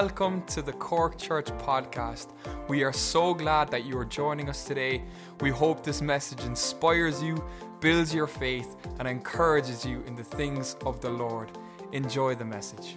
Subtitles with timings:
[0.00, 2.32] welcome to the Cork Church podcast.
[2.66, 5.04] We are so glad that you are joining us today.
[5.40, 7.40] We hope this message inspires you,
[7.78, 11.48] builds your faith, and encourages you in the things of the Lord.
[11.92, 12.96] Enjoy the message.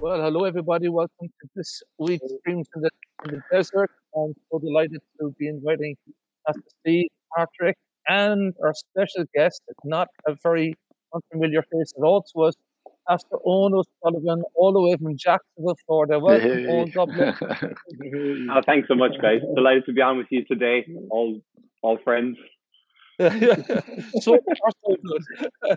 [0.00, 0.88] Well, hello everybody.
[0.88, 2.90] Welcome to this week's Streams in the,
[3.26, 3.92] in the Desert.
[4.16, 5.94] I'm so delighted to be inviting
[6.44, 7.76] Pastor Steve Patrick
[8.08, 10.74] and our special guest, not a very
[11.14, 12.54] unfamiliar face at all to us,
[13.08, 16.18] Pastor Owen O'Sullivan, all the way from Jacksonville, Florida.
[16.18, 16.66] Welcome, Hey.
[16.68, 16.90] Owen.
[16.94, 17.08] God
[18.50, 19.40] oh, thanks so much, guys.
[19.54, 20.86] Delighted to be on with you today.
[21.10, 21.40] All
[21.82, 22.36] all friends.
[23.18, 25.76] So far, so good.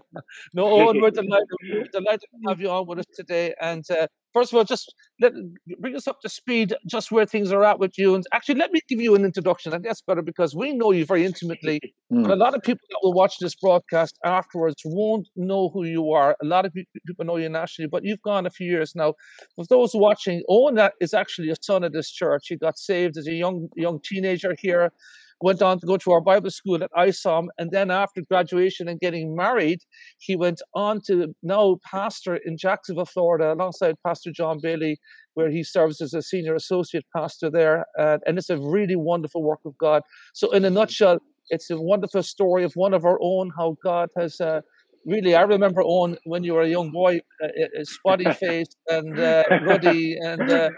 [0.54, 3.56] no, Owen, we're delighted, we're delighted to have you on with us today.
[3.60, 5.34] And uh, first of all, just let,
[5.80, 8.14] bring us up to speed, just where things are at with you.
[8.14, 9.74] And actually, let me give you an introduction.
[9.74, 11.80] And that's better because we know you very intimately.
[12.12, 12.24] Hmm.
[12.24, 16.12] But a lot of people that will watch this broadcast afterwards won't know who you
[16.12, 16.36] are.
[16.42, 19.14] A lot of people know you nationally, but you've gone a few years now.
[19.56, 22.48] For those watching, Owen that is actually a son of this church.
[22.50, 24.92] He got saved as a young young teenager here,
[25.42, 29.00] went on to go to our Bible school at ISOM, and then after graduation and
[29.00, 29.80] getting married,
[30.20, 34.98] he went on to now pastor in Jacksonville, Florida, alongside Pastor John Bailey,
[35.34, 37.86] where he serves as a senior associate pastor there.
[37.98, 40.02] Uh, and it's a really wonderful work of God.
[40.34, 41.20] So, in a nutshell,
[41.50, 44.40] it's a wonderful story of one of our own, how God has.
[44.40, 44.62] Uh,
[45.04, 49.20] Really, I remember Owen when you were a young boy, uh, uh, spotty faced and
[49.20, 50.70] uh, ruddy, and uh,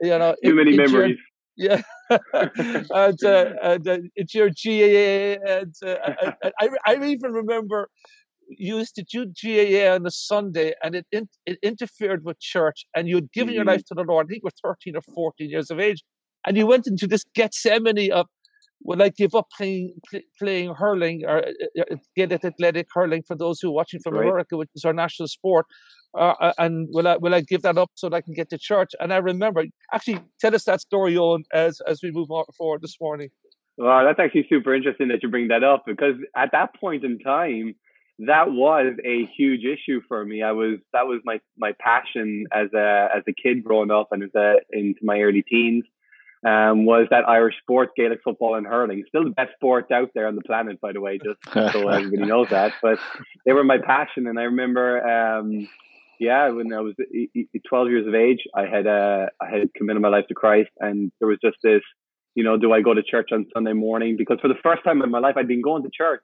[0.00, 1.18] you know, Too many memories.
[1.56, 5.96] Yeah, and, uh, and uh, it's your GAA, and uh,
[6.60, 7.88] I, I, even remember
[8.48, 12.86] you used to do GAA on a Sunday, and it in, it interfered with church,
[12.96, 13.68] and you had given your Mhm.
[13.68, 14.26] life to the Lord.
[14.26, 16.02] I think you were thirteen or fourteen years of age,
[16.46, 18.26] and you went into this Gethsemane of.
[18.84, 19.94] Will I give up playing
[20.38, 24.26] playing hurling or uh, uh, Gaelic athletic hurling for those who are watching from Right.
[24.26, 25.66] America, which is our national sport?
[26.16, 28.50] Uh, uh, and will I will I give that up so that I can get
[28.50, 28.90] to church?
[29.00, 32.82] And I remember actually tell us that story, Owen, as as we move on forward
[32.82, 33.30] this morning.
[33.78, 37.18] Wow, that's actually super interesting that you bring that up because at that point in
[37.18, 37.74] time,
[38.18, 40.42] that was a huge issue for me.
[40.42, 44.22] I was that was my my passion as a as a kid growing up and
[44.22, 45.84] as a into my early teens.
[46.44, 49.04] Um, was that Irish sport, Gaelic football and hurling.
[49.06, 51.38] Still the best sport out there on the planet, by the way, just
[51.72, 52.72] so everybody knows that.
[52.82, 52.98] But
[53.46, 55.68] they were my passion, and I remember, um,
[56.18, 59.72] yeah, when I was e- e- 12 years of age, I had uh, I had
[59.74, 61.82] committed my life to Christ, and there was just this,
[62.34, 64.16] you know, do I go to church on Sunday morning?
[64.18, 66.22] Because for the first time in my life, I'd been going to church,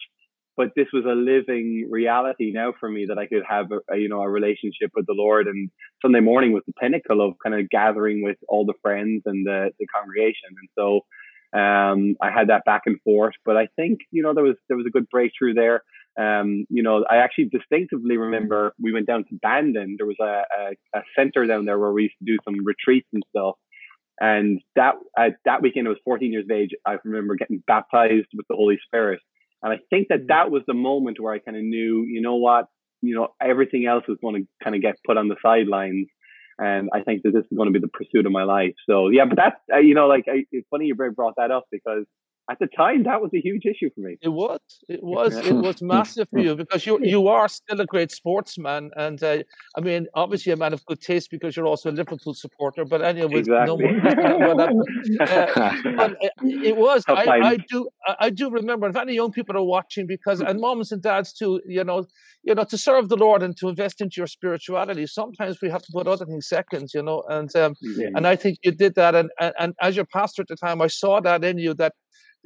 [0.59, 4.09] but this was a living reality now for me that I could have a, you
[4.09, 5.71] know a relationship with the Lord, and
[6.03, 9.71] Sunday morning was the pinnacle of kind of gathering with all the friends and the
[9.79, 11.07] the congregation, and so
[11.59, 13.35] um, I had that back and forth.
[13.45, 15.85] But I think you know there was there was a good breakthrough there.
[16.19, 19.95] Um, you know, I actually distinctively remember we went down to Bandon.
[19.97, 23.07] There was a, a, a center down there where we used to do some retreats
[23.13, 23.55] and stuff.
[24.21, 26.71] And that uh, that weekend, I was 14 years of age.
[26.85, 29.21] I remember getting baptized with the Holy Spirit,
[29.63, 32.37] and I think that that was the moment where I kind of knew, you know
[32.37, 32.67] what,
[33.03, 36.09] you know, everything else is going to kind of get put on the sidelines,
[36.59, 38.75] and I think that this is going to be the pursuit of my life.
[38.89, 41.65] So yeah, but that's uh, you know, like I, it's funny you brought that up
[41.71, 42.05] because
[42.51, 44.17] at the time that was a huge issue for me.
[44.23, 47.87] It was, it was, it was massive for you because you you are still a
[47.87, 49.39] great sportsman, and uh,
[49.77, 52.85] I mean, obviously a man of good taste because you're also a Liverpool supporter.
[52.85, 53.85] But anyway, with no Exactly.
[53.85, 53.95] more,
[54.41, 54.73] well, that-
[55.97, 57.05] but uh, it was.
[57.09, 57.27] I.
[57.53, 57.89] I do.
[58.07, 58.89] I I do remember.
[58.89, 62.07] If any young people are watching, because and moms and dads too, you know,
[62.43, 65.07] you know, to serve the Lord and to invest into your spirituality.
[65.07, 67.23] Sometimes we have to put other things second, you know.
[67.29, 68.09] And um, Yeah.
[68.15, 69.15] and I think you did that.
[69.15, 71.93] And, and and as your pastor at the time, I saw that in you that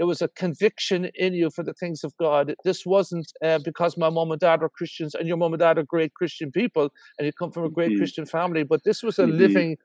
[0.03, 2.57] there was a conviction in you for the things of God.
[2.65, 5.79] This wasn't uh, because my mom and dad are Christians and your mom and dad
[5.79, 7.99] are great Christian people and you come from a great Mhm.
[7.99, 9.39] Christian family, but this was a Mhm.
[9.39, 9.77] living,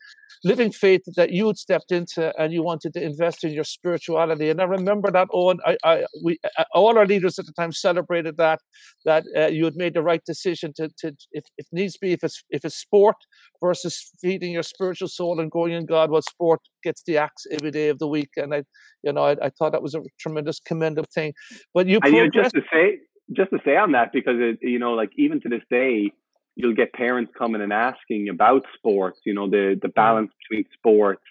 [0.44, 4.50] living faith that you had stepped into and you wanted to invest in your spirituality.
[4.50, 5.58] And I remember that, Owen.
[5.66, 6.40] I, I, we,
[6.74, 8.60] all our leaders at the time celebrated that
[9.06, 12.24] that uh, you had made the right decision to, to if, if needs be, if
[12.24, 13.16] it's if it's sport
[13.64, 17.72] versus feeding your spiritual soul and growing in God, well, sport gets the axe every
[17.72, 18.30] day of the week.
[18.38, 18.64] And I,
[19.04, 21.34] you know, I, I thought that was a tremendous commendable thing.
[21.74, 23.00] But you and you know, just to say
[23.34, 26.12] just to say on that because it, you know like even to this day
[26.58, 31.26] you'll get parents coming and asking about sports you know the the balance between sports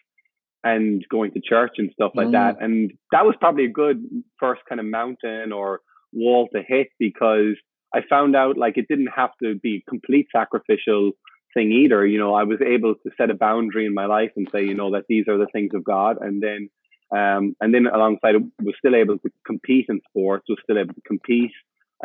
[0.65, 2.37] and going to church and stuff like Mm.
[2.41, 2.77] that and
[3.13, 3.99] that was probably a good
[4.43, 5.69] first kind of mountain or
[6.13, 7.55] wall to hit because
[7.97, 11.05] i found out like it didn't have to be complete sacrificial
[11.55, 12.01] thing either.
[12.13, 14.75] You know i was able to set a boundary in my life and say you
[14.81, 16.15] know that these are the things of god.
[16.27, 16.63] And then
[17.21, 20.95] Um, and then alongside it, was still able to compete in sports, was still able
[20.99, 21.55] to compete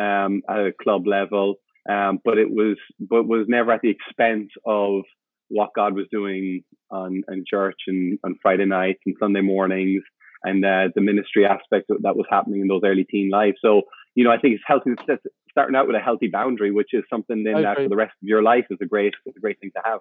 [0.06, 1.47] um, at a club level,
[1.89, 5.04] um, but it was but was never at the expense of
[5.50, 10.04] what God was doing on in church and on Friday nights and Sunday mornings
[10.44, 13.57] and uh, the ministry aspect that was happening in those early teen lives.
[13.63, 13.83] So
[14.16, 14.92] you know, I think it's healthy
[15.50, 18.28] starting out with a healthy boundary, which is something then that for the rest of
[18.28, 20.00] your life is a great is a great thing to have.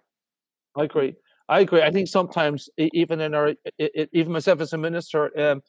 [0.76, 1.14] I agree.
[1.48, 1.82] I agree.
[1.82, 3.54] I think sometimes even in our
[4.12, 5.62] even myself as a minister, um,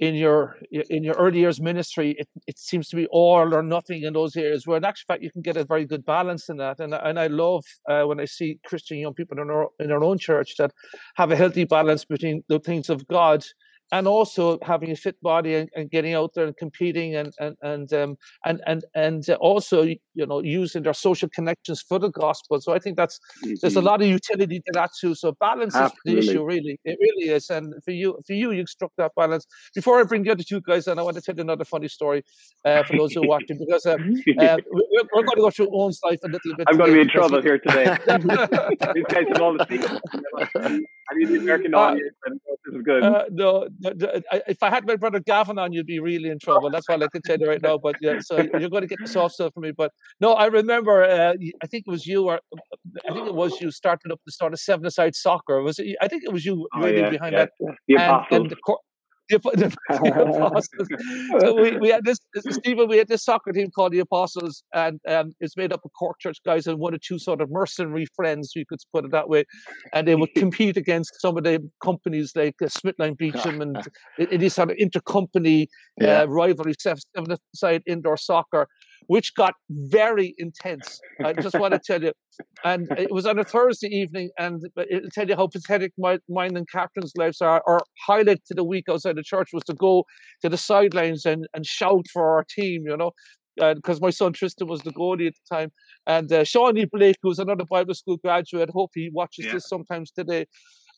[0.00, 4.02] in your in your early years ministry, it, it seems to be all or nothing
[4.02, 4.66] in those areas.
[4.66, 6.80] Where in actual fact, you can get a very good balance in that.
[6.80, 10.02] And and I love uh, when I see Christian young people in our in our
[10.02, 10.72] own church that
[11.16, 13.44] have a healthy balance between the things of God
[13.92, 17.56] and also having a fit body and, and, getting out there and competing and and
[17.62, 22.60] and um, and and and also you know using their social connections for the gospel.
[22.60, 23.54] So I think that's mm-hmm.
[23.60, 23.86] there's a mm-hmm.
[23.86, 25.14] lot of utility to that too.
[25.14, 26.18] So balance Absolutely.
[26.18, 26.80] is the issue, really.
[26.84, 27.50] It really is.
[27.50, 29.46] And for you, for you, you struck that balance.
[29.74, 31.88] Before I bring the other two guys in, I want to tell you another funny
[31.88, 32.22] story
[32.64, 33.96] uh, for those who are watching because uh, uh,
[34.36, 36.66] we're, we're, going to go through Owen's life a little bit.
[36.68, 37.84] I'm going to be in trouble here today.
[38.94, 40.00] These guys have all the secrets.
[41.10, 42.14] I need the American uh, audience.
[42.26, 43.02] this is good.
[43.02, 46.70] Uh, no, if I had my brother Gavin on, you'd be really in trouble.
[46.70, 47.78] That's what I can tell you right now.
[47.78, 49.72] But yeah, so you're going to get the soft stuff from me.
[49.72, 51.04] But no, I remember.
[51.04, 52.40] Uh, I think it was you, or
[53.08, 55.62] I think it was you started up the start of seven aside soccer.
[55.62, 55.96] Was it?
[56.00, 57.46] I think it was you oh, really yeah, behind yeah.
[57.46, 57.52] that.
[57.86, 58.78] The and, and the,
[59.28, 59.76] the, the,
[60.46, 60.88] apostles.
[61.40, 62.18] so we, we had this,
[62.50, 65.90] Stephen, we had this soccer team called the Apostles, and um, it's made up of
[65.98, 69.10] Cork Church guys and one or two sort of mercenary friends, you could put it
[69.12, 69.44] that way.
[69.92, 73.76] And they would compete against some of the companies like uh, SmithKline Beecham and
[74.18, 75.68] it, it is sort of intercompany
[76.00, 76.22] yeah.
[76.22, 77.00] uh, rivalry, seven
[77.54, 78.68] side indoor soccer
[79.06, 81.00] which got very intense.
[81.24, 82.12] I just want to tell you.
[82.64, 86.56] And it was on a Thursday evening, and it'll tell you how pathetic my, mine
[86.56, 87.62] and Catherine's lives are.
[87.66, 90.04] Our highlight to the week outside the church was to go
[90.42, 93.12] to the sidelines and, and shout for our team, you know,
[93.56, 95.72] because uh, my son Tristan was the goalie at the time.
[96.06, 99.54] And uh, Shawnee Blake, who's another Bible school graduate, hope he watches yeah.
[99.54, 100.46] this sometimes today.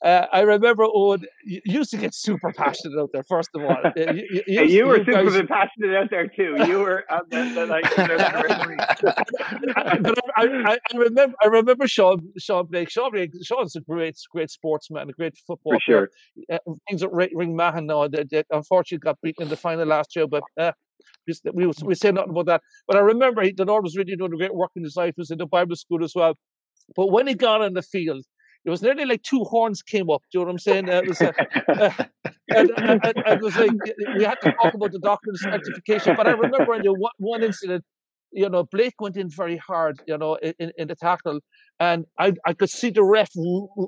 [0.02, 3.23] Uh, I remember Owen you used to get super passionate out there.
[3.23, 5.43] First of all, you, you, you, you were super guys...
[5.47, 6.56] passionate out there too.
[6.67, 7.85] You were on the, the, like.
[9.76, 9.99] I,
[10.37, 12.88] I, I, remember, I remember Sean, Sean Blake.
[12.88, 16.11] Sean Blake, Sean's a great, great sportsman, a great football For sure.
[16.50, 16.58] Uh,
[16.88, 20.43] things at Ringmahon now that, that unfortunately got beaten in the final last year, but.
[20.58, 20.73] Uh,
[21.29, 24.17] just, we we say nothing about that, but I remember he, the Lord was really
[24.17, 25.14] doing a great work in his life.
[25.17, 26.35] He was in the Bible school as well.
[26.97, 28.25] But when he got on the field,
[28.64, 30.22] it was nearly like two horns came up.
[30.30, 30.90] Do you know what I'm saying?
[30.90, 31.32] Uh, it was, uh,
[31.68, 31.90] uh,
[32.50, 33.70] and, and, and, it was like
[34.16, 36.14] we had to talk about the doctrine of sanctification.
[36.16, 37.84] But I remember in the one, one incident,
[38.32, 41.40] you know, Blake went in very hard, you know, in, in the tackle,
[41.80, 43.30] and I, I could see the ref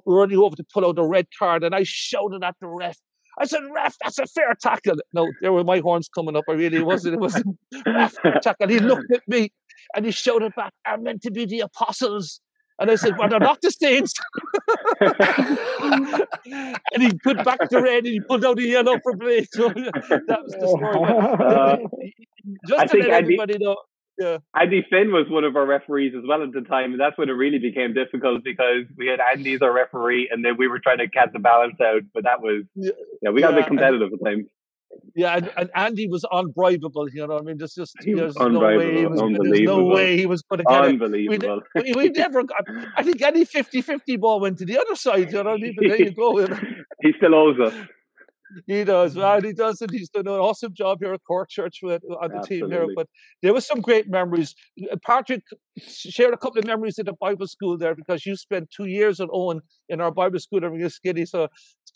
[0.06, 2.96] running over to pull out the red card, and I shouted at the ref.
[3.38, 6.44] I said, "Ref, that's a fair tackle." No, there were my horns coming up.
[6.48, 7.14] I really wasn't.
[7.14, 7.44] It was a
[7.86, 8.68] ref tackle.
[8.68, 9.52] He looked at me
[9.94, 12.40] and he shouted back, "Are meant to be the apostles."
[12.78, 14.12] And I said, well, they're not the Stains.
[16.92, 19.48] and he put back the red and he pulled out the yellow for Blake.
[19.52, 22.18] So that was the story.
[22.66, 23.76] Just I to let everybody Andy, know.
[24.18, 24.38] Yeah.
[24.58, 26.92] Andy Finn was one of our referees as well at the time.
[26.92, 30.44] And that's when it really became difficult because we had Andy as our referee and
[30.44, 32.02] then we were trying to cat the balance out.
[32.12, 32.90] But that was, yeah,
[33.22, 34.46] yeah we got yeah, a bit competitive at times.
[35.14, 37.08] Yeah, and, and, Andy was unbribable.
[37.12, 39.20] You know, I mean, there's just there's no way he was.
[39.20, 41.62] There's no way he was going to get Unbelievable.
[41.74, 41.96] it.
[41.96, 42.64] We, we, never got.
[42.96, 45.32] I think any 50-50 ball went to the other side.
[45.32, 46.40] You know, I even there you go.
[46.40, 46.58] You know?
[47.02, 47.74] he still owes us.
[48.66, 49.44] He does, man.
[49.44, 52.38] He does, and he's done an awesome job here at Cork Church with on the
[52.38, 52.58] Absolutely.
[52.58, 52.86] team here.
[52.94, 53.08] But
[53.42, 54.54] there was some great memories.
[54.90, 55.42] Uh, Patrick
[55.78, 59.20] shared a couple of memories at the Bible school there because you spent two years
[59.20, 61.24] at Owen in our Bible school in Skinny.
[61.24, 61.48] So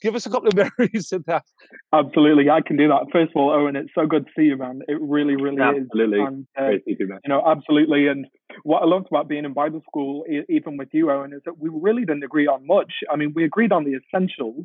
[0.03, 1.45] give us a couple of memories of that.
[1.93, 3.07] Absolutely, I can do that.
[3.13, 4.81] First of all, Owen, it's so good to see you, man.
[4.89, 6.19] It really, really absolutely.
[6.19, 6.27] is.
[6.27, 8.07] And, uh, you, you know, absolutely.
[8.09, 8.27] And
[8.63, 11.71] what I loved about being in Bible school, even with you, Owen, is that we
[11.73, 12.93] really didn't agree on much.
[13.11, 14.65] I mean, we agreed on the essentials,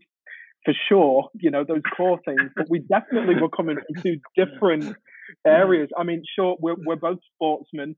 [0.65, 4.95] for sure, you know, those core things, but we definitely were coming from two different
[5.45, 5.89] areas.
[5.97, 7.95] I mean, sure, we're, we're both sportsmen.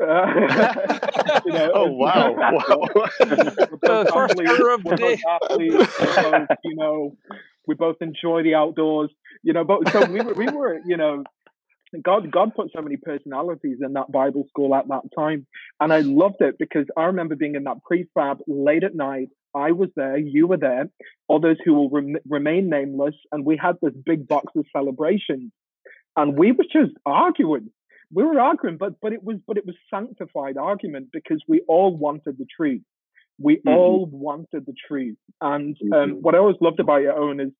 [0.00, 2.32] Uh, you know, oh wow!
[2.36, 3.06] wow.
[4.12, 5.18] First error of the day.
[5.28, 7.16] Athletes, both, you know,
[7.66, 9.10] we both enjoy the outdoors.
[9.42, 11.24] You know, but so we were, we were, you know,
[12.02, 15.46] God, God put so many personalities in that Bible school at that time,
[15.80, 19.72] and I loved it because I remember being in that prefab late at night, I
[19.72, 20.90] was there, you were there,
[21.30, 25.50] others who will rem- remain nameless, and we had this big box of celebrations,
[26.16, 27.70] and we were just arguing.
[28.12, 31.96] We were arguing, but but it was but it was sanctified argument because we all
[31.96, 32.82] wanted the truth.
[33.38, 33.68] We mm-hmm.
[33.68, 36.12] all wanted the truth, and um, mm-hmm.
[36.20, 37.50] what I always loved about your own is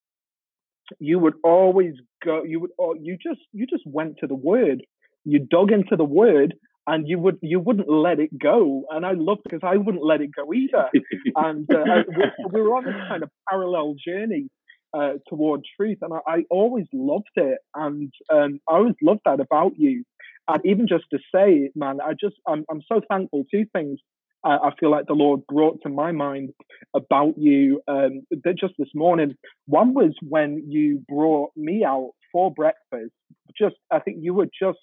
[0.99, 2.45] you would always go.
[2.45, 2.71] You would.
[3.01, 3.41] You just.
[3.53, 4.83] You just went to the word.
[5.25, 6.55] You dug into the word,
[6.87, 8.85] and you would you wouldn't let it go.
[8.91, 10.89] And I loved because I wouldn't let it go either.
[11.37, 14.49] and uh, we, we, were on this kind of parallel journey
[14.95, 19.41] uh, toward truth, and I, I, always loved it, and um, I always loved that
[19.41, 20.05] about you.
[20.49, 23.45] And even just to say, man, I just I'm I'm so thankful.
[23.51, 24.01] Two things
[24.45, 26.51] I, feel like the Lord brought to my mind
[26.95, 28.23] about you um,
[28.59, 29.35] just this morning.
[29.67, 33.13] One was when you brought me out for breakfast.
[33.59, 34.79] Just I think you were just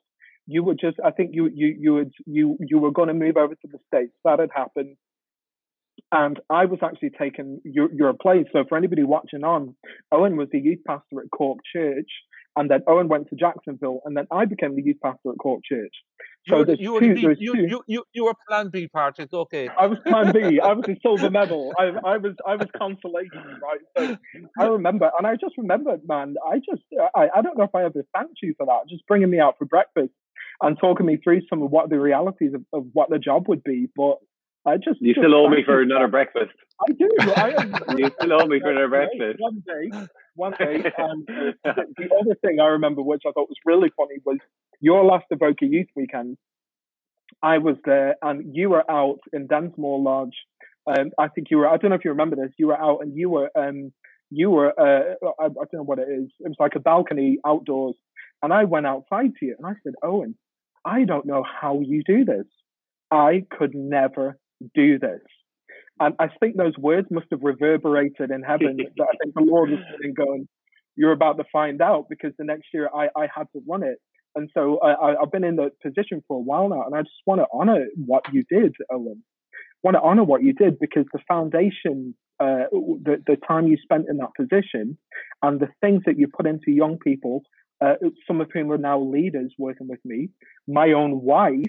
[0.48, 3.38] you were just I think you you you would you you were going to move
[3.38, 4.14] over to the states.
[4.24, 4.98] That had happened.
[6.12, 8.46] And I was actually taking your, your place.
[8.54, 9.76] So for anybody watching on,
[10.12, 12.10] Owen was the youth pastor at Cork Church,
[12.56, 15.62] and then Owen went to Jacksonville, and then I became the youth pastor at Cork
[15.64, 15.94] Church.
[16.48, 19.34] So you, you, two, you, you, you, you, were Plan B, Patrick.
[19.34, 19.68] Okay.
[19.68, 20.60] I was Plan B.
[20.60, 21.74] I was a silver medal.
[21.78, 23.80] I, I was I was consolation, right?
[23.98, 24.18] So
[24.60, 26.36] I remember, and I just remembered, man.
[26.48, 26.84] I just
[27.16, 29.56] I, I don't know if I ever thanked you for that, just bringing me out
[29.58, 30.12] for breakfast
[30.62, 33.64] and talking me through some of what the realities of, of what the job would
[33.64, 33.88] be.
[33.96, 34.18] But
[34.66, 36.52] I just you still owe me for another breakfast.
[36.82, 37.10] I do.
[37.36, 39.40] I am, you still owe me for another breakfast.
[39.40, 40.92] One day, one day.
[40.98, 44.38] And the, the other thing I remember, which I thought was really funny, was
[44.82, 46.38] your last Avoca Youth Weekend.
[47.42, 50.36] I was there, and you were out in Densmore Lodge.
[50.88, 51.68] Um, I think you were.
[51.68, 52.52] I don't know if you remember this.
[52.58, 53.50] You were out, and you were.
[53.58, 53.92] Um,
[54.32, 54.74] you were.
[54.80, 56.30] Uh, I, I don't know what it is.
[56.40, 57.96] It was like a balcony outdoors,
[58.42, 60.36] and I went outside to you, and I said, Owen,
[60.84, 62.46] I don't know how you do this.
[63.12, 64.38] I could never
[64.74, 65.22] do this.
[66.00, 68.78] And I think those words must have reverberated in heaven.
[68.78, 70.48] that I think the Lord was sitting going,
[70.96, 74.00] You're about to find out because the next year I, I had to run it.
[74.36, 77.14] And so I, I've been in the position for a while now, and I just
[77.26, 79.24] want to honor what you did, Owen.
[79.82, 84.08] want to honor what you did because the foundation, uh, the, the time you spent
[84.10, 84.98] in that position,
[85.42, 87.44] and the things that you put into young people,
[87.80, 87.94] uh,
[88.28, 90.30] some of whom are now leaders working with me,
[90.68, 91.64] my own wife,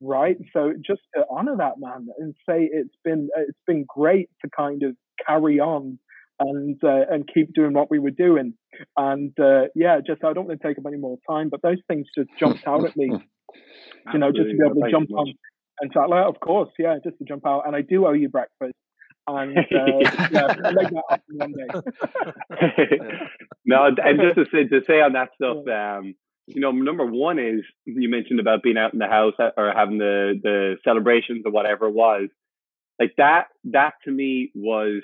[0.00, 0.36] right?
[0.52, 4.82] So just to honor that man and say it's been it's been great to kind
[4.82, 5.98] of carry on
[6.38, 8.54] and uh, and keep doing what we were doing.
[8.96, 11.78] And uh, yeah, just I don't want to take up any more time, but those
[11.88, 13.12] things just jumped out at me.
[14.12, 15.34] you know, just to be able to jump on
[15.80, 17.66] and so, like, of course, yeah, just to jump out.
[17.66, 18.74] And I do owe you breakfast.
[19.26, 22.98] And uh, yeah, make that happen one day.
[23.64, 26.14] no, and just to say, to say on that stuff, um,
[26.46, 29.72] you know, number one is you mentioned about being out in the house uh, or
[29.74, 32.28] having the the celebrations or whatever it was.
[32.98, 35.02] Like that, that to me was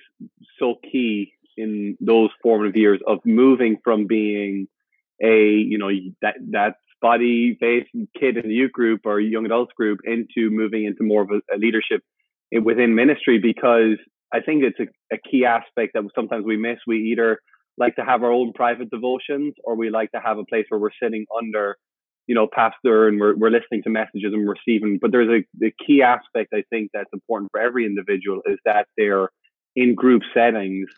[0.58, 4.68] so key in those formative years of moving from being
[5.22, 5.88] a, you know,
[6.20, 7.88] that that body faced
[8.18, 11.54] kid in the youth group or young adults group into moving into more of a,
[11.54, 12.02] a leadership
[12.62, 13.98] within ministry because
[14.32, 16.78] I think it's a, a key aspect that sometimes we miss.
[16.86, 17.40] We either
[17.78, 20.80] like to have our own private devotions or we like to have a place where
[20.80, 21.76] we're sitting under
[22.26, 25.72] you know pastor and we're, we're listening to messages and receiving but there's a the
[25.86, 29.28] key aspect i think that's important for every individual is that they're
[29.74, 30.88] in group settings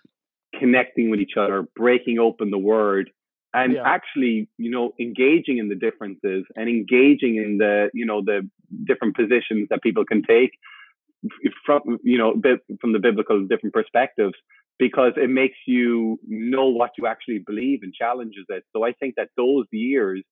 [0.58, 3.10] connecting with each other breaking open the word
[3.54, 3.82] and yeah.
[3.84, 8.48] actually you know engaging in the differences and engaging in the you know the
[8.84, 10.52] different positions that people can take
[11.66, 12.40] from you know
[12.80, 14.34] from the biblical different perspectives
[14.78, 18.64] because it makes you know what you actually believe and challenges it.
[18.74, 20.22] So I think that those years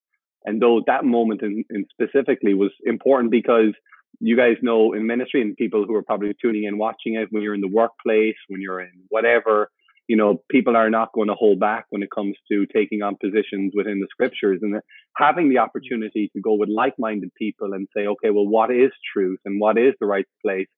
[0.45, 3.75] and though that moment in, in specifically was important because
[4.21, 7.43] you guys know in ministry and people who are probably tuning in watching it when
[7.43, 9.69] you're in the workplace when you're in whatever
[10.09, 13.17] you know people are not going to hold back when it comes to taking on
[13.17, 14.81] positions within the scriptures and
[15.17, 19.41] having the opportunity to go with like-minded people and say okay well what is truth
[19.45, 20.69] and what is the right place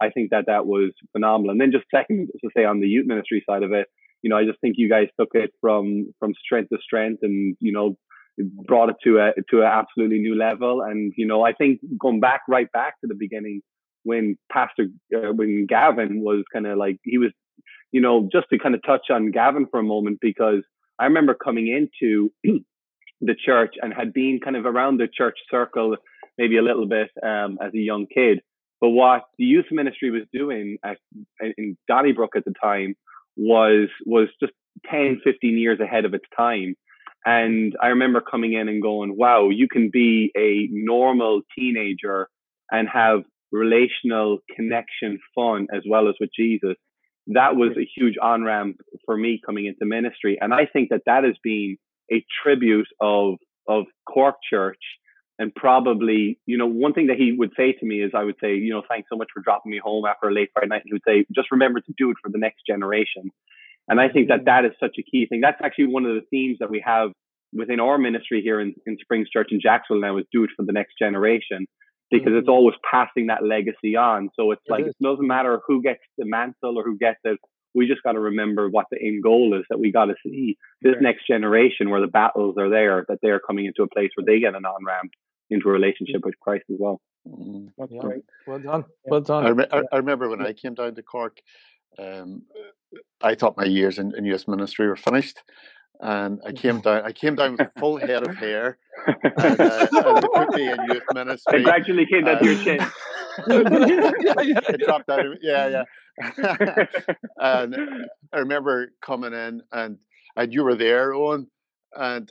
[0.00, 1.50] I think that that was phenomenal.
[1.50, 3.86] And then just second to say on the youth ministry side of it,
[4.22, 7.56] you know, I just think you guys took it from from strength to strength, and
[7.60, 7.96] you know,
[8.38, 10.82] brought it to a to an absolutely new level.
[10.82, 13.62] And you know, I think going back right back to the beginning
[14.02, 17.30] when Pastor uh, when Gavin was kind of like he was,
[17.92, 20.62] you know, just to kind of touch on Gavin for a moment because
[20.98, 22.32] I remember coming into
[23.20, 25.96] the church and had been kind of around the church circle
[26.38, 28.40] maybe a little bit um, as a young kid
[28.80, 30.98] but what the youth ministry was doing at,
[31.56, 32.94] in Donnybrook at the time
[33.36, 34.52] was was just
[34.90, 36.74] 10, 15 years ahead of its time.
[37.24, 42.28] And I remember coming in and going, wow, you can be a normal teenager
[42.70, 46.76] and have relational connection fun as well as with Jesus.
[47.28, 50.38] That was a huge on ramp for me coming into ministry.
[50.40, 51.76] And I think that that has been
[52.12, 53.36] a tribute of,
[53.68, 54.78] of Cork Church
[55.38, 58.36] and probably, you know, one thing that he would say to me is, I would
[58.40, 60.82] say, you know, thanks so much for dropping me home after a late Friday night.
[60.86, 63.30] He would say, just remember to do it for the next generation.
[63.88, 65.40] And I think that that is such a key thing.
[65.42, 67.10] That's actually one of the themes that we have
[67.52, 70.64] within our ministry here in, in Springs Church in Jacksonville now is do it for
[70.64, 71.66] the next generation
[72.10, 72.38] because mm-hmm.
[72.38, 74.30] it's always passing that legacy on.
[74.36, 74.94] So it's it like is.
[74.98, 77.38] it doesn't matter who gets the mantle or who gets it.
[77.74, 80.56] We just got to remember what the end goal is that we got to see
[80.80, 84.24] this next generation where the battles are there, that they're coming into a place where
[84.24, 85.10] they get an on ramp
[85.50, 87.00] into a relationship with Christ as well.
[87.26, 88.00] Mm, that's yeah.
[88.00, 88.24] great.
[88.46, 88.84] Well done.
[89.04, 89.46] Well done.
[89.46, 91.38] I, re- I, remember when I came down to Cork,
[91.98, 92.42] um,
[93.20, 95.42] I thought my years in, in youth ministry were finished
[96.00, 97.02] and I came down.
[97.04, 100.68] I came down with a full head of hair, and, uh, and they put me
[100.68, 101.60] in youth ministry.
[101.60, 102.86] It gradually came down to your chin.
[103.48, 105.26] it dropped out.
[105.26, 105.84] Of, yeah,
[106.18, 106.86] yeah.
[107.38, 107.76] and
[108.32, 109.98] I remember coming in, and
[110.36, 111.48] and you were there, Owen,
[111.94, 112.30] and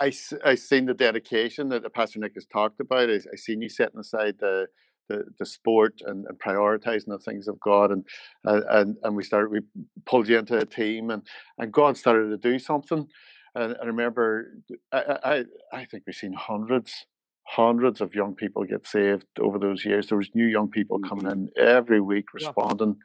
[0.00, 0.12] I
[0.44, 3.10] I seen the dedication that Pastor Nick has talked about.
[3.10, 4.68] I, I seen you setting aside the
[5.08, 8.04] the, the sport and, and prioritizing the things of God and
[8.44, 9.60] and and we started we
[10.06, 11.22] pulled you into a team and
[11.58, 13.06] and God started to do something
[13.54, 14.52] and I remember
[14.92, 17.06] I I, I think we've seen hundreds
[17.44, 21.24] hundreds of young people get saved over those years there was new young people coming
[21.24, 21.48] mm-hmm.
[21.56, 22.96] in every week responding.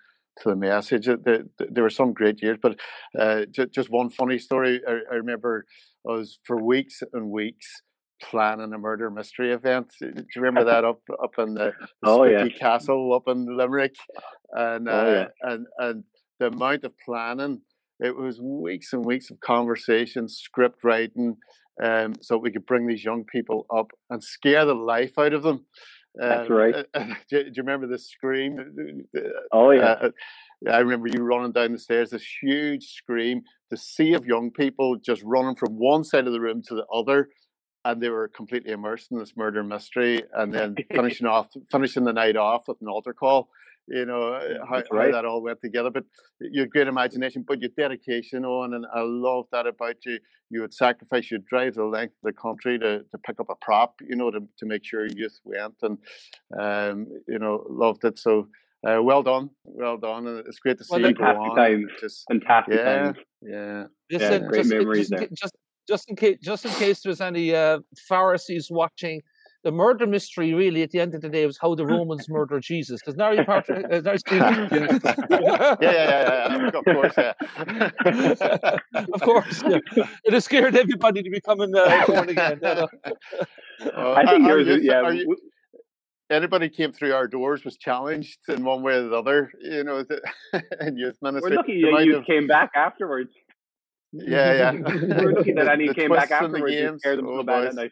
[0.41, 2.79] To the message there, there were some great years but
[3.19, 5.65] uh, just one funny story I, I remember
[6.07, 7.81] I was for weeks and weeks
[8.23, 9.91] planning a murder mystery event.
[9.99, 12.47] Do you remember that up up in the, the oh, yeah.
[12.59, 13.95] castle up in Limerick?
[14.51, 15.51] And, oh, uh, yeah.
[15.51, 16.03] and and
[16.39, 17.61] the amount of planning,
[17.99, 21.37] it was weeks and weeks of conversation, script writing,
[21.81, 25.43] um, so we could bring these young people up and scare the life out of
[25.43, 25.65] them.
[26.15, 26.75] That's um, right.
[26.93, 29.05] Uh, do, do, you remember the scream?
[29.51, 29.95] Oh yeah.
[30.01, 30.09] Uh,
[30.69, 34.95] I remember you running down the stairs, this huge scream, the sea of young people
[34.97, 37.29] just running from one side of the room to the other,
[37.83, 42.13] and they were completely immersed in this murder mystery and then finishing off finishing the
[42.13, 43.49] night off with an altar call
[43.87, 45.07] you know uh, how, right.
[45.07, 46.03] how that all went together but
[46.39, 50.17] your great imagination but your dedication on and i love that about you
[50.49, 53.55] you would sacrifice you'd drive the length of the country to, to pick up a
[53.55, 55.97] prop you know to, to make sure youth went and
[56.59, 58.47] um, you know loved it so
[58.85, 61.55] uh, well done, well done, and it's great to see well, you go on.
[61.55, 61.89] Times.
[62.01, 63.17] Just fantastic yeah, times.
[63.41, 65.29] Yeah, yeah, great just, memories just, there.
[65.33, 65.55] Just
[65.87, 69.21] just in case, just in case there's any uh, Pharisees watching,
[69.63, 72.63] the murder mystery really at the end of the day was how the Romans murdered
[72.63, 73.01] Jesus.
[73.01, 74.57] Because now you're part of, uh, yeah.
[75.29, 77.33] yeah, yeah, yeah, of course, yeah.
[79.13, 79.79] of course, yeah.
[80.25, 82.59] it has scared everybody to becoming uh, born again.
[82.63, 82.87] Uh,
[83.95, 85.09] I think yours, is, yeah.
[85.09, 85.35] You,
[86.29, 90.03] anybody came through our doors was challenged in one way or the other, you know,
[90.81, 91.51] in youth ministry.
[91.51, 93.31] We're lucky you, you came back afterwards.
[94.11, 94.71] Yeah, yeah.
[95.21, 97.91] We're looking at any came back afterwards and scared them so bad at night.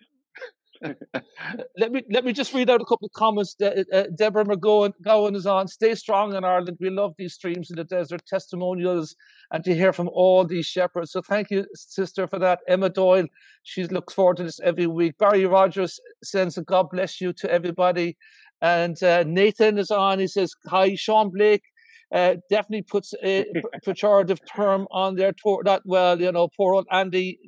[1.78, 3.56] Let me let me just read out a couple of comments.
[3.56, 5.68] De- uh, Deborah McGowan Gowan is on.
[5.68, 6.78] Stay strong in Ireland.
[6.80, 9.16] We love these streams in the desert, testimonials,
[9.52, 11.12] and to hear from all these shepherds.
[11.12, 12.60] So thank you, sister, for that.
[12.68, 13.28] Emma Doyle,
[13.64, 15.18] she looks forward to this every week.
[15.18, 18.18] Barry Rogers sends a God bless you to everybody.
[18.62, 20.20] And uh, Nathan is on.
[20.20, 21.64] He says, Hi, Sean Blake
[22.12, 23.46] uh, definitely puts a
[23.86, 25.62] pejorative term on their tour.
[25.66, 27.40] that well, you know, poor old Andy.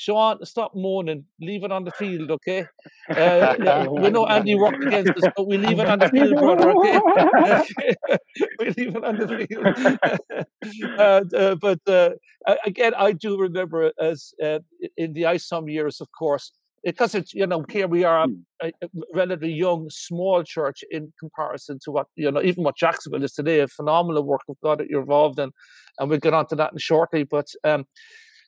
[0.00, 1.26] Sean, stop moaning.
[1.42, 2.64] Leave it on the field, okay?
[3.10, 6.70] Uh, we know Andy worked against us, but we leave it on the field, brother.
[6.70, 7.94] Okay?
[8.58, 10.98] we leave it on the field.
[10.98, 14.60] uh, but uh, again, I do remember as uh,
[14.96, 16.50] in the ISOM years, of course,
[16.82, 18.36] because it's you know here we are hmm.
[18.62, 23.22] a, a, relatively young small church in comparison to what you know even what Jacksonville
[23.22, 25.50] is today a phenomenal work of God that you're involved in
[25.98, 27.84] and we'll get onto that in shortly but um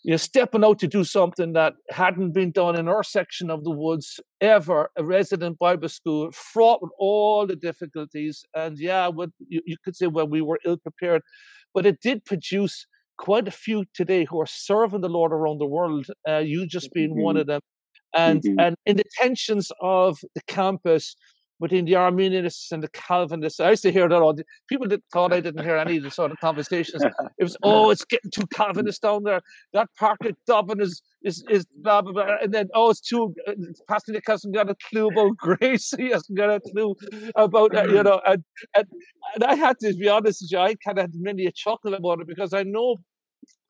[0.05, 3.71] you're stepping out to do something that hadn't been done in our section of the
[3.71, 9.61] woods ever a resident bible school fraught with all the difficulties and yeah what you,
[9.65, 11.23] you could say well we were ill prepared
[11.75, 12.87] but it did produce
[13.19, 16.93] quite a few today who are serving the lord around the world uh, you just
[16.93, 17.23] being mm-hmm.
[17.23, 17.61] one of them
[18.15, 18.59] and mm-hmm.
[18.59, 21.17] and in the tensions of the campus
[21.63, 23.61] between the Arminianists and the Calvinists.
[23.61, 24.35] I used to hear that all.
[24.35, 27.03] The, people that thought I didn't hear any of the sort of conversations.
[27.39, 29.41] It was, oh, it's getting too Calvinist down there.
[29.73, 32.37] That part of Dublin is is is blah blah blah.
[32.43, 33.35] And then oh, it's too.
[33.47, 33.53] Uh,
[33.89, 35.93] Pastor Nick hasn't got a clue about grace.
[35.97, 36.95] He hasn't got a clue
[37.37, 38.21] about uh, you know.
[38.27, 38.45] And,
[38.77, 38.87] and
[39.35, 40.59] and I had to be honest with you.
[40.59, 42.97] I kind of had many a chuckle about it because I know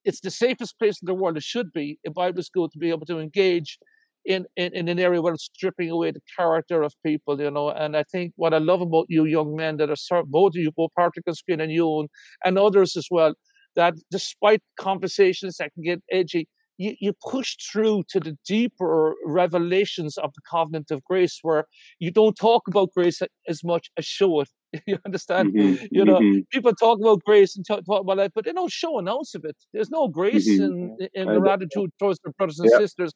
[0.05, 1.37] it's the safest place in the world.
[1.37, 3.79] It should be in Bible school to be able to engage
[4.25, 7.71] in, in, in an area where it's stripping away the character of people, you know.
[7.71, 10.71] And I think what I love about you young men that are both of you,
[10.73, 12.09] both Patrick and Spin and you and,
[12.45, 13.35] and others as well,
[13.77, 20.17] that despite conversations that can get edgy, you, you push through to the deeper revelations
[20.19, 21.67] of the covenant of grace where
[21.99, 24.49] you don't talk about grace as much as show it
[24.87, 25.53] you understand?
[25.53, 25.85] Mm-hmm.
[25.91, 26.41] You know, mm-hmm.
[26.51, 29.35] people talk about grace and talk, talk, about life, but they don't show an ounce
[29.35, 29.57] of it.
[29.73, 31.03] There's no grace mm-hmm.
[31.03, 33.13] in in their attitude towards their brothers and sisters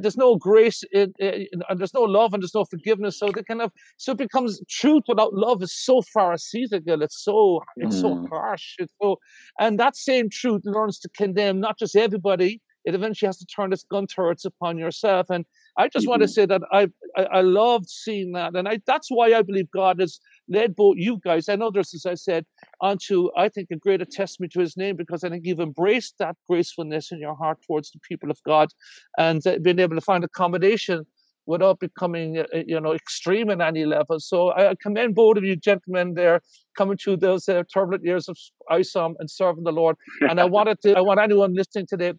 [0.00, 3.18] there's no grace in, in, and there's no love and there's no forgiveness.
[3.18, 7.02] So they kind of so it becomes truth without love is so pharisaical.
[7.02, 8.00] It's so it's mm.
[8.00, 8.76] so harsh.
[8.78, 9.18] It's so
[9.58, 12.60] and that same truth learns to condemn not just everybody.
[12.84, 15.26] It eventually has to turn its gun turrets upon yourself.
[15.30, 15.44] And
[15.78, 16.10] i just mm-hmm.
[16.10, 18.54] want to say that I, I i loved seeing that.
[18.54, 20.18] And i that's why i believe god has
[20.52, 22.44] led both you guys and others as i said
[22.82, 26.36] onto, I think, a greater testament to his name because I think you've embraced that
[26.48, 28.68] gracefulness in your heart towards the people of God
[29.16, 31.06] and uh, been able to find accommodation
[31.46, 34.18] without becoming, uh, you know, extreme in any level.
[34.20, 36.40] So I commend both of you gentlemen there
[36.76, 38.36] coming through those uh, turbulent years of
[38.70, 39.96] ISOM and serving the Lord.
[40.28, 42.14] And I wanted to, I want anyone listening today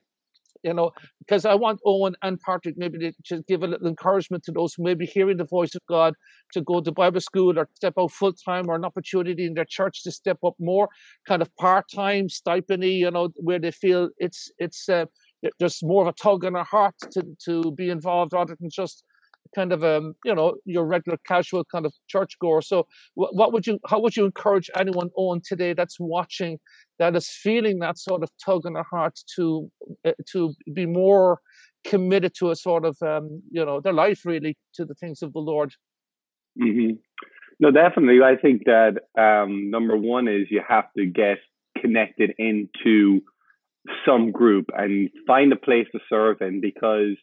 [0.63, 4.43] you know, because I want Owen and Patrick maybe to just give a little encouragement
[4.45, 6.13] to those who may be hearing the voice of God
[6.53, 9.65] to go to Bible school or step out full time or an opportunity in their
[9.65, 10.87] church to step up more,
[11.27, 15.05] kind of part time stipend, you know, where they feel it's it's uh,
[15.59, 19.03] there's more of a tug in their heart to to be involved rather than just
[19.55, 23.53] kind of um you know your regular casual kind of church goer so what, what
[23.53, 26.57] would you how would you encourage anyone on today that's watching
[26.99, 29.69] that is feeling that sort of tug in their heart to
[30.05, 31.39] uh, to be more
[31.83, 35.33] committed to a sort of um, you know their life really to the things of
[35.33, 35.73] the Lord.
[36.61, 36.95] Mm-hmm.
[37.59, 38.21] No, definitely.
[38.23, 41.37] I think that um, number one is you have to get
[41.79, 43.21] connected into
[44.05, 47.17] some group and find a place to serve in because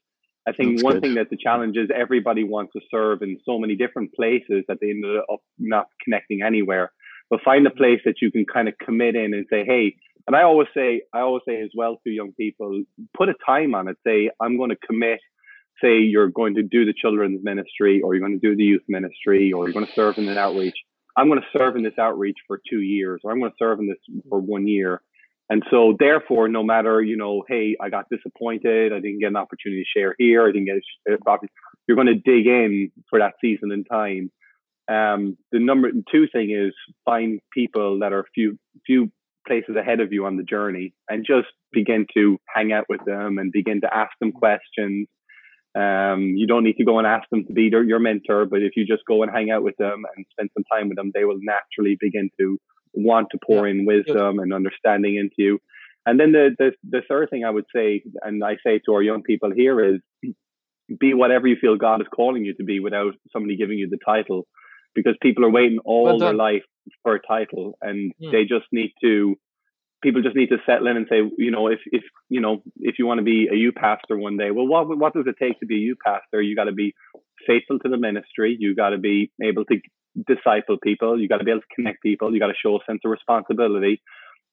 [0.51, 1.03] I think That's one good.
[1.03, 4.79] thing that the challenge is everybody wants to serve in so many different places that
[4.81, 6.91] they end up not connecting anywhere
[7.31, 9.95] but find a place that you can kind of commit in and say, hey,
[10.27, 12.83] and I always say, I always say as well to young people,
[13.17, 13.97] put a time on it.
[14.07, 15.21] Say, I'm going to commit.
[15.83, 18.83] Say you're going to do the children's ministry, or you're going to do the youth
[18.89, 20.77] ministry, or you're going to serve in an outreach.
[21.17, 23.79] I'm going to serve in this outreach for two years, or I'm going to serve
[23.79, 23.97] in this
[24.29, 25.01] for one year.
[25.51, 29.37] And so, therefore, no matter you know, hey, I got disappointed, I didn't get an
[29.37, 30.77] opportunity to share here, I didn't get
[31.09, 31.37] a,
[31.87, 34.31] you're going to dig in for that season and time
[34.91, 39.11] um, the number two thing is find people that are a few few
[39.47, 43.39] places ahead of you on the journey and just begin to hang out with them
[43.39, 45.07] and begin to ask them questions.
[45.77, 48.63] Um, you don't need to go and ask them to be their, your mentor, but
[48.63, 51.13] if you just go and hang out with them and spend some time with them,
[51.15, 52.59] they will naturally begin to
[52.93, 55.59] want to pour in wisdom and understanding into you.
[56.07, 59.03] And then the, the the third thing I would say, and I say to our
[59.03, 60.01] young people here, is
[60.99, 63.99] be whatever you feel God is calling you to be without somebody giving you the
[64.05, 64.47] title
[64.95, 66.65] because people are waiting all well their life
[67.03, 68.33] for a title and mm.
[68.33, 69.37] they just need to
[70.03, 72.99] people just need to settle in and say you know if if you know if
[72.99, 75.61] you want to be a youth pastor one day well what what does it take
[75.61, 76.43] to be a youth pastor?
[76.43, 76.95] You got to be
[77.47, 78.57] faithful to the ministry.
[78.59, 79.77] You got to be able to
[80.27, 82.85] disciple people you got to be able to connect people you got to show a
[82.87, 84.03] sense of responsibility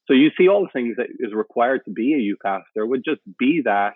[0.07, 3.03] so you see all the things that is required to be a youth pastor would
[3.03, 3.93] just be that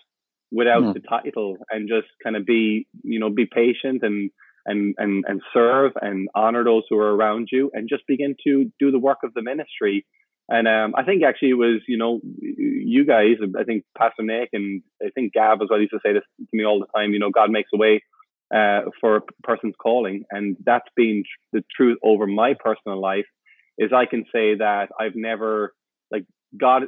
[0.52, 0.94] without mm.
[0.94, 4.32] the title and just kind of be you know be patient and
[4.66, 8.72] and, and, and serve and honor those who are around you and just begin to
[8.80, 10.06] do the work of the ministry.
[10.50, 14.50] And um, I think actually it was, you know, you guys, I think Pastor Nick
[14.54, 17.12] and I think Gav as well used to say this to me all the time,
[17.14, 18.04] you know, God makes a way
[18.54, 20.24] uh, for a person's calling.
[20.32, 23.26] And that's been the truth over my personal life
[23.78, 25.74] is I can say that I've never,
[26.12, 26.26] like,
[26.60, 26.84] God,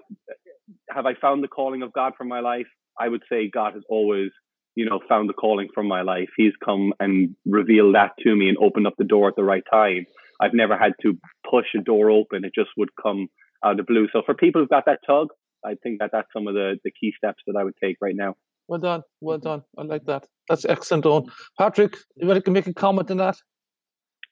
[0.89, 2.67] have I found the calling of God for my life?
[2.99, 4.29] I would say God has always
[4.75, 6.29] you know, found the calling for my life.
[6.35, 9.63] He's come and revealed that to me and opened up the door at the right
[9.71, 10.05] time.
[10.41, 11.17] I've never had to
[11.49, 12.43] push a door open.
[12.43, 13.27] It just would come
[13.63, 14.07] out of the blue.
[14.11, 15.27] So for people who've got that tug,
[15.63, 18.15] I think that that's some of the, the key steps that I would take right
[18.15, 18.35] now.
[18.67, 19.01] Well done.
[19.21, 19.47] Well mm-hmm.
[19.47, 19.63] done.
[19.77, 20.25] I like that.
[20.49, 21.25] That's excellent, Owen.
[21.57, 23.37] Patrick, you want to make a comment on that?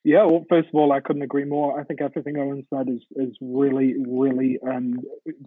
[0.04, 1.80] Yeah, well, first of all, I couldn't agree more.
[1.80, 4.96] I think everything Owen said is is really, really um,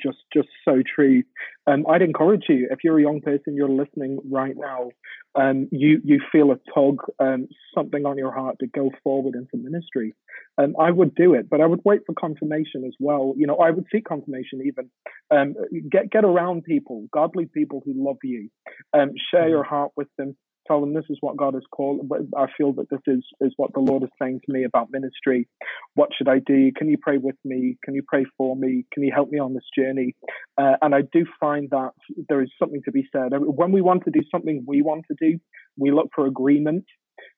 [0.01, 1.25] just just so true.
[1.67, 4.91] Um, I'd encourage you if you're a young person, you're listening right now,
[5.35, 9.57] um, you you feel a tug, um, something on your heart to go forward into
[9.57, 10.15] ministry.
[10.57, 13.35] Um, I would do it, but I would wait for confirmation as well.
[13.37, 14.89] You know, I would seek confirmation even.
[15.33, 15.55] Um,
[15.91, 18.51] get get around people, godly people who love you.
[18.93, 19.51] Um, share mm-hmm.
[19.51, 22.11] your heart with them tell them this is what God has called.
[22.37, 25.49] I feel that this is is what the Lord is saying to me about ministry.
[25.95, 26.73] What should I do?
[26.77, 27.77] Can you pray with me?
[27.85, 28.87] Can you pray for me?
[28.93, 30.15] Can you help me on this journey?
[30.59, 31.91] Uh, and I do find that
[32.29, 33.33] there is something to be said.
[33.33, 35.39] When we want to do something we want to do,
[35.77, 36.85] we look for agreement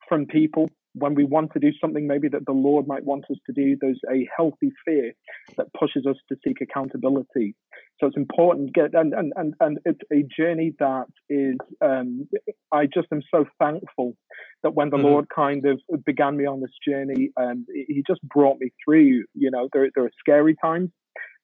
[0.08, 3.36] from people when we want to do something maybe that the Lord might want us
[3.46, 5.12] to do, there's a healthy fear
[5.56, 7.54] that pushes us to seek accountability.
[8.00, 12.28] So it's important, get, and, and, and, and it's a journey that is, um,
[12.72, 14.16] I just am so thankful
[14.62, 15.06] that when the mm-hmm.
[15.06, 19.24] Lord kind of began me on this journey, um, He just brought me through.
[19.34, 20.90] You know, there, there are scary times.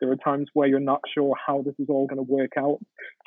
[0.01, 2.79] There are times where you're not sure how this is all going to work out,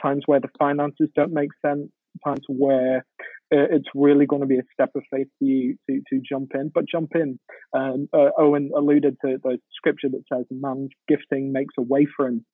[0.01, 1.89] times where the finances don't make sense,
[2.23, 3.05] times where
[3.51, 6.71] it's really going to be a step of faith for you to, to jump in.
[6.73, 7.39] But jump in.
[7.73, 12.27] Um, uh, Owen alluded to the scripture that says, man's gifting makes a way for
[12.27, 12.45] him.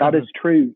[0.00, 0.22] That mm-hmm.
[0.22, 0.74] is true.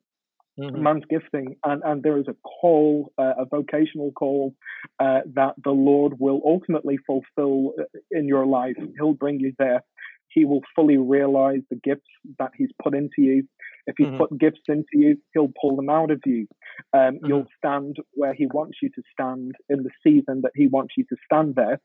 [0.58, 0.82] Mm-hmm.
[0.82, 4.54] Man's gifting, and, and there is a call, uh, a vocational call
[4.98, 8.76] uh, that the Lord will ultimately fulfill uh, in your life.
[8.96, 9.82] He'll bring you there.
[10.28, 12.08] He will fully realize the gifts
[12.38, 13.48] that He's put into you.
[13.86, 14.18] If He's mm-hmm.
[14.18, 16.46] put gifts into you, He'll pull them out of you.
[16.92, 17.26] Um, mm-hmm.
[17.26, 21.04] You'll stand where He wants you to stand in the season that He wants you
[21.04, 21.80] to stand there.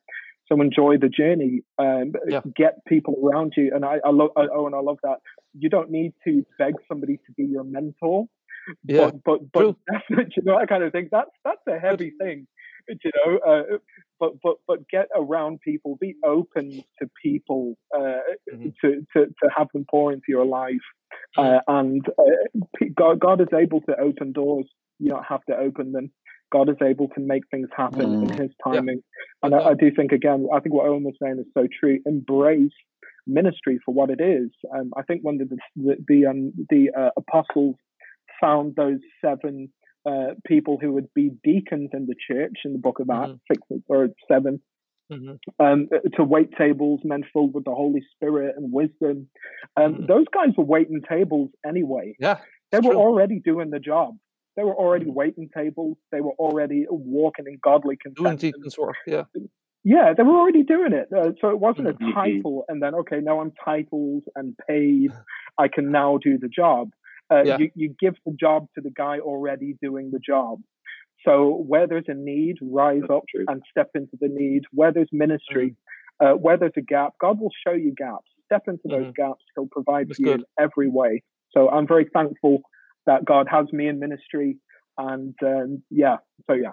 [0.47, 1.61] So enjoy the journey.
[1.77, 2.41] Um, yeah.
[2.55, 4.31] Get people around you, and I, I love.
[4.35, 5.19] Oh, and I love that.
[5.57, 8.25] You don't need to beg somebody to be your mentor.
[8.83, 11.09] Yeah, but but, but you know that kind of thing.
[11.11, 12.47] That's that's a heavy thing,
[12.87, 13.37] you know.
[13.37, 13.77] Uh,
[14.19, 15.97] but but but get around people.
[15.99, 18.19] Be open to people uh,
[18.53, 18.69] mm-hmm.
[18.81, 20.75] to, to to have them pour into your life.
[21.37, 24.65] Uh, and uh, God, God is able to open doors.
[24.99, 26.11] You don't have to open them.
[26.51, 28.31] God is able to make things happen mm.
[28.31, 28.97] in His timing.
[28.97, 29.47] Yeah.
[29.47, 31.99] And I, I, do think, again, I think what Owen was saying is so true.
[32.05, 32.71] Embrace
[33.25, 34.49] ministry for what it is.
[34.75, 37.75] Um, I think when the the the, um, the uh, apostles
[38.41, 39.71] found those seven
[40.05, 43.53] uh, people who would be deacons in the church in the Book of Acts, mm-hmm.
[43.53, 44.61] six or 7
[45.11, 45.63] mm-hmm.
[45.63, 49.27] um, to wait tables, men filled with the Holy Spirit and wisdom.
[49.77, 50.05] Um, mm-hmm.
[50.07, 52.15] Those guys were waiting tables anyway.
[52.19, 52.39] Yeah,
[52.71, 52.99] they were true.
[52.99, 54.15] already doing the job.
[54.57, 55.13] They were already mm-hmm.
[55.13, 55.97] waiting tables.
[56.11, 58.39] They were already walking in godly contentment.
[58.39, 59.23] Doing deacons work, yeah.
[59.83, 61.07] Yeah, they were already doing it.
[61.15, 62.13] Uh, so it wasn't a mm-hmm.
[62.13, 65.11] title, and then okay, now I'm titled and paid.
[65.57, 66.91] I can now do the job.
[67.31, 67.57] Uh, yeah.
[67.57, 70.59] you, you give the job to the guy already doing the job.
[71.25, 73.45] So where there's a need, rise That's up true.
[73.47, 74.63] and step into the need.
[74.71, 75.75] Where there's ministry,
[76.21, 76.25] mm-hmm.
[76.25, 78.27] uh, where there's a gap, God will show you gaps.
[78.45, 79.03] Step into mm-hmm.
[79.03, 79.43] those gaps.
[79.55, 80.39] He'll provide That's for you good.
[80.41, 81.23] in every way.
[81.51, 82.61] So I'm very thankful
[83.05, 84.57] that God has me in ministry.
[84.97, 86.17] And um, yeah,
[86.47, 86.71] so yeah.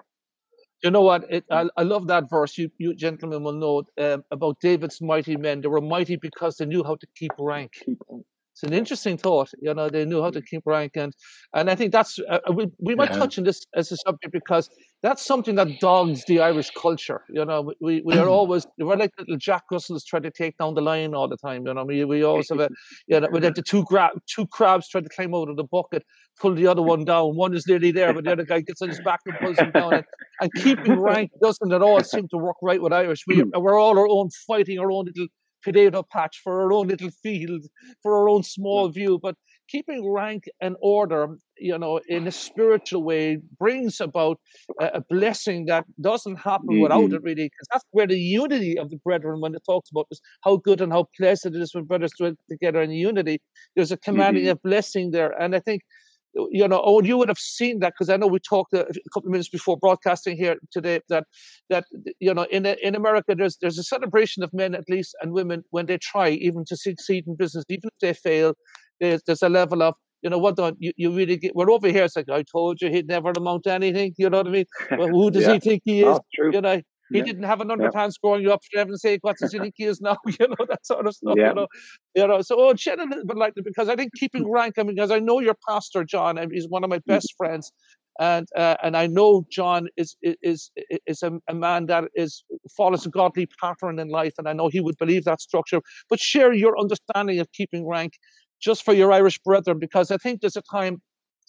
[0.83, 1.25] You know what?
[1.29, 2.57] It, I, I love that verse.
[2.57, 5.61] You, you gentlemen will know um, about David's mighty men.
[5.61, 7.73] They were mighty because they knew how to keep rank.
[7.85, 8.25] Keep rank
[8.61, 9.49] it's an interesting thought.
[9.61, 11.13] You know, they knew how to keep rank, and
[11.53, 13.19] and I think that's uh, uh we we might yeah.
[13.19, 14.69] touch on this as a subject because
[15.01, 17.21] that's something that dogs the Irish culture.
[17.29, 20.73] You know, we, we are always we're like little Jack Russells trying to take down
[20.73, 21.65] the lion all the time.
[21.65, 22.69] You know, we we always have a
[23.07, 25.63] you know we have the two grab two crabs trying to climb out of the
[25.63, 26.03] bucket,
[26.37, 27.37] pull the other one down.
[27.37, 29.71] One is nearly there, but the other guy gets on his back and pulls him
[29.71, 29.93] down.
[29.93, 30.05] And,
[30.41, 33.21] and keeping rank doesn't at all seem to work right with Irish.
[33.25, 35.27] We we're all our own fighting our own little
[35.63, 37.65] potato patch for our own little field,
[38.01, 39.19] for our own small view.
[39.21, 39.35] But
[39.67, 44.39] keeping rank and order, you know, in a spiritual way brings about
[44.79, 46.81] a, a blessing that doesn't happen mm-hmm.
[46.81, 50.07] without it, really, because that's where the unity of the brethren, when it talks about
[50.09, 53.39] this, how good and how pleasant it is when brothers to together in unity,
[53.75, 54.51] there's a commanding mm-hmm.
[54.51, 55.31] a blessing there.
[55.39, 55.83] And I think
[56.33, 59.09] you know, oh, you would have seen that because I know we talked a, a,
[59.13, 61.25] couple of minutes before broadcasting here today that
[61.69, 61.85] that
[62.19, 65.63] you know in in America there's there's a celebration of men at least and women
[65.71, 68.53] when they try even to succeed in business even if they fail
[68.99, 71.87] there's there's a level of you know what don't you, you really get we're over
[71.87, 74.51] here it's like I told you he'd never amount to anything you know what I
[74.51, 74.65] mean?
[74.91, 75.53] Well, who does yeah.
[75.53, 76.07] he think he is?
[76.07, 76.81] Oh, you know
[77.11, 77.23] he yeah.
[77.25, 78.21] didn't have an underpants yeah.
[78.23, 81.15] growing up, for heaven's sake, what's his he is now, you know, that sort of
[81.15, 81.49] stuff, yeah.
[81.49, 81.67] you know.
[82.15, 84.75] You know, so oh shed a little bit like that because I think keeping rank,
[84.77, 87.05] I mean, because I know your pastor, John, and he's one of my mm.
[87.05, 87.71] best friends.
[88.19, 90.71] And uh, and I know John is is
[91.07, 92.43] is a, a man that is
[92.75, 95.81] follows a godly pattern in life, and I know he would believe that structure.
[96.09, 98.13] But share your understanding of keeping rank,
[98.59, 101.01] just for your Irish brethren, because I think there's a time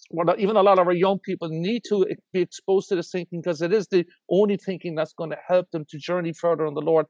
[0.09, 3.41] well, even a lot of our young people need to be exposed to this thinking
[3.41, 6.73] because it is the only thinking that's going to help them to journey further in
[6.73, 7.05] the Lord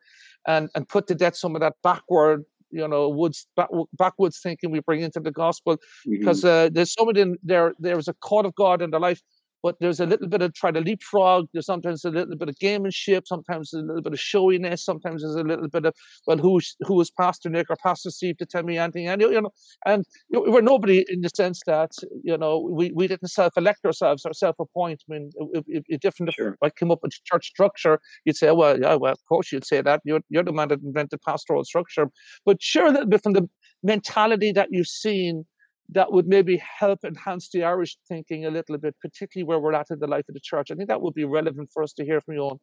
[0.47, 4.71] and, and put to death some of that backward, you know, woods back, backwoods thinking
[4.71, 5.75] we bring into the gospel.
[5.75, 6.12] Mm-hmm.
[6.12, 9.21] Because uh, there's somebody in there, there's a call of God in their life
[9.63, 11.47] but there's a little bit of try to leapfrog.
[11.54, 15.36] There's sometimes a little bit of gamemanship, sometimes a little bit of showiness, sometimes there's
[15.36, 15.93] a little bit of
[16.28, 19.41] well, who's who is Pastor Nick or Pastor Steve to tell me anything, and you
[19.41, 19.52] know,
[19.86, 21.91] and you know, we're nobody in the sense that
[22.24, 25.04] you know we, we didn't self-elect ourselves or self-appoint.
[25.10, 26.54] I mean, if, if, if different sure.
[26.54, 29.52] if I came up with church structure, you'd say, oh, well, yeah, well, of course
[29.52, 30.02] you'd say that.
[30.04, 32.10] You're you're the man that invented pastoral structure,
[32.45, 33.47] but share a little bit from the
[33.84, 35.45] mentality that you've seen
[35.91, 39.88] that would maybe help enhance the Irish thinking a little bit, particularly where we're at
[39.91, 40.71] in the life of the church.
[40.71, 42.60] I think that would be relevant for us to hear from you on.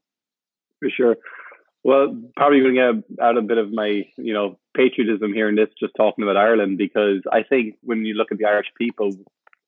[0.80, 1.16] For sure.
[1.84, 5.54] Well, probably going to get out a bit of my, you know, patriotism here in
[5.54, 9.10] this, just talking about Ireland, because I think when you look at the Irish people,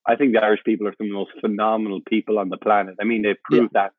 [0.07, 2.97] I think the Irish people are some of the most phenomenal people on the planet.
[3.01, 3.83] I mean, they've proved yeah.
[3.83, 3.93] that,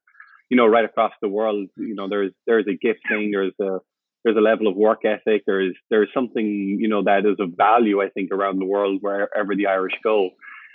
[0.49, 1.69] you know, right across the world.
[1.77, 3.79] You know, there's there's a gift thing, there's a
[4.23, 8.01] there's a level of work ethic, there's there's something, you know, that is of value,
[8.01, 10.29] I think, around the world wherever the Irish go.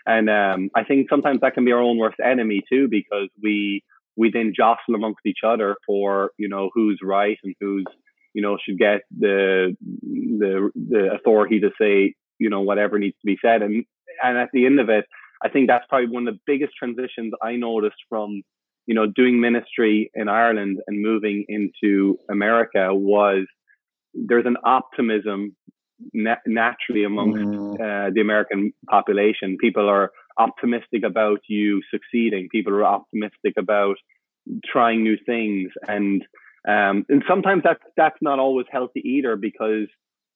[0.04, 3.82] And um, I think sometimes that can be our own worst enemy too, because we
[4.16, 7.84] we then jostle amongst each other for you know who's right and who's
[8.34, 13.26] you know should get the the the authority to say you know whatever needs to
[13.26, 13.84] be said and
[14.22, 15.04] and at the end of it
[15.42, 18.42] i think that's probably one of the biggest transitions i noticed from
[18.86, 23.46] you know doing ministry in ireland and moving into america was
[24.14, 25.54] there's an optimism
[26.12, 27.74] na- naturally amongst mm.
[27.74, 32.48] uh, the american population people are optimistic about you succeeding.
[32.50, 33.96] People are optimistic about
[34.64, 36.22] trying new things, and
[36.68, 39.88] um, and sometimes that's that's not always healthy either because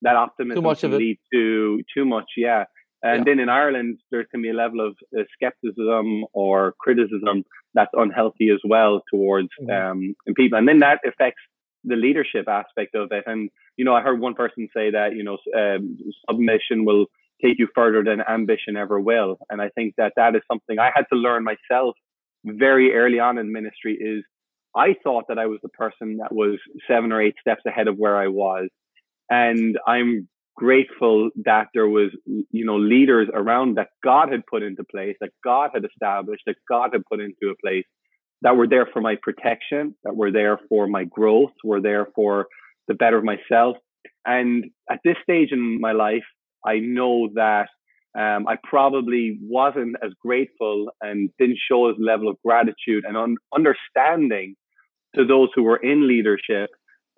[0.03, 2.31] that optimism can lead to too much.
[2.37, 2.65] Yeah.
[3.03, 3.25] And yeah.
[3.33, 8.51] then in Ireland, there can be a level of uh, skepticism or criticism that's unhealthy
[8.51, 9.71] as well towards mm-hmm.
[9.71, 11.41] um, people, and then that affects
[11.85, 13.25] the leadership aspect of it.
[13.27, 15.97] And you know, I heard one person say that you know um,
[16.29, 17.07] submission will
[17.43, 19.39] take you further than ambition ever will.
[19.49, 21.97] And I think that that is something I had to learn myself
[22.45, 24.25] very early on in ministry is
[24.75, 27.97] I thought that I was the person that was seven or eight steps ahead of
[27.97, 28.69] where I was.
[29.29, 34.85] And I'm grateful that there was, you know, leaders around that God had put into
[34.85, 37.85] place, that God had established, that God had put into a place
[38.43, 42.47] that were there for my protection, that were there for my growth, were there for
[42.89, 43.77] the better of myself.
[44.25, 46.25] And at this stage in my life,
[46.65, 47.69] I know that
[48.19, 53.37] um, I probably wasn't as grateful and didn't show as level of gratitude and un-
[53.55, 54.57] understanding
[55.15, 56.71] to those who were in leadership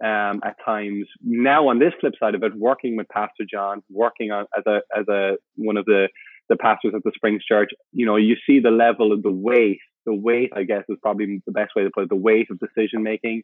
[0.03, 1.07] um, at times.
[1.23, 4.81] Now, on this flip side of it, working with Pastor John, working on as a
[4.97, 6.09] as a one of the
[6.49, 9.79] the pastors at the Springs Church, you know, you see the level of the weight.
[10.05, 12.09] The weight, I guess, is probably the best way to put it.
[12.09, 13.43] The weight of decision making,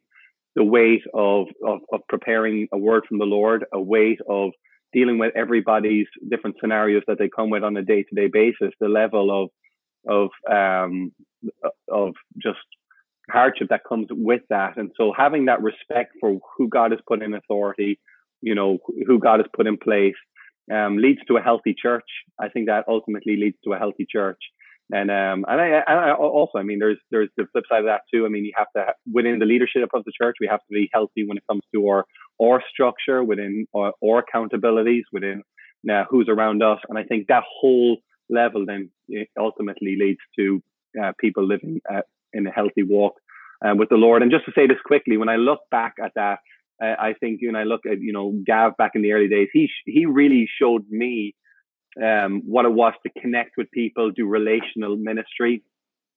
[0.57, 4.51] the weight of, of of preparing a word from the Lord, a weight of
[4.93, 8.75] dealing with everybody's different scenarios that they come with on a day to day basis,
[8.81, 9.51] the level of
[10.09, 11.13] of um,
[11.89, 12.59] of just
[13.31, 17.23] hardship that comes with that, and so having that respect for who God has put
[17.23, 17.99] in authority,
[18.41, 20.15] you know, who God has put in place,
[20.73, 22.09] um, leads to a healthy church.
[22.39, 24.41] I think that ultimately leads to a healthy church.
[24.91, 27.87] And um, and I, and I also, I mean, there's there's the flip side of
[27.87, 28.25] that too.
[28.25, 30.89] I mean, you have to within the leadership of the church, we have to be
[30.93, 32.07] healthy when it comes to our
[32.41, 35.43] our structure, within our, our accountabilities, within
[35.91, 36.79] uh, who's around us.
[36.89, 37.99] And I think that whole
[38.31, 38.91] level then
[39.39, 40.63] ultimately leads to
[41.03, 43.15] uh, people living uh, in a healthy walk
[43.65, 44.23] uh, with the Lord.
[44.23, 46.39] And just to say this quickly, when I look back at that,
[46.83, 49.29] uh, I think you when I look at you know Gav back in the early
[49.29, 51.35] days, he he really showed me
[52.03, 55.65] um, what it was to connect with people, do relational ministry.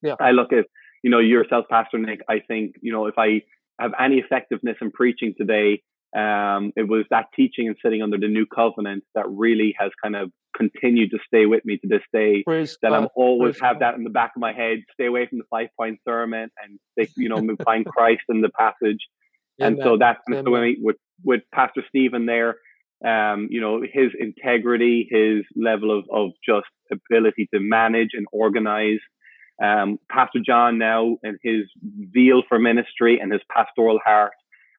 [0.03, 0.15] Yeah.
[0.19, 0.65] I look at
[1.03, 2.21] you know yourself, Pastor Nick.
[2.29, 3.41] I think you know if I
[3.79, 5.81] have any effectiveness in preaching today,
[6.15, 10.15] um, it was that teaching and sitting under the new covenant that really has kind
[10.15, 12.43] of continued to stay with me to this day.
[12.43, 13.03] Praise that God.
[13.03, 13.81] I'm always Praise have God.
[13.81, 14.79] that in the back of my head.
[14.93, 18.49] Stay away from the five point sermon and stay, you know, find Christ in the
[18.49, 18.99] passage.
[19.59, 22.57] And so that's the way with with Pastor Stephen there.
[23.05, 28.99] Um, you know, his integrity, his level of of just ability to manage and organize.
[29.61, 31.65] Um, Pastor John now and his
[32.13, 34.31] zeal for ministry and his pastoral heart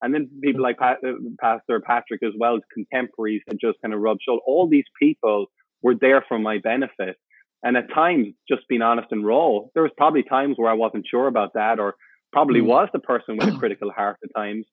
[0.03, 0.95] and then people like uh,
[1.41, 4.43] Pastor Patrick as well, as contemporaries that just kind of rub shoulders.
[4.47, 5.47] All these people
[5.83, 7.17] were there for my benefit.
[7.63, 11.07] And at times, just being honest and raw, there was probably times where I wasn't
[11.09, 11.95] sure about that, or
[12.33, 12.67] probably mm.
[12.67, 14.67] was the person with a critical heart at times.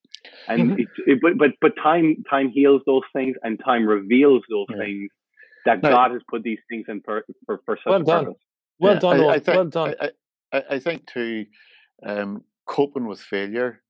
[0.48, 0.80] And mm-hmm.
[0.80, 4.78] it, it, but but but time time heals those things, and time reveals those yeah.
[4.78, 5.10] things
[5.66, 5.90] that no.
[5.90, 8.26] God has put these things in for for, for such well done.
[8.26, 8.42] purpose.
[8.80, 9.20] Well yeah, done.
[9.20, 9.96] I, I think, well done.
[10.52, 11.46] I, I, think too,
[12.04, 13.82] um, coping with failure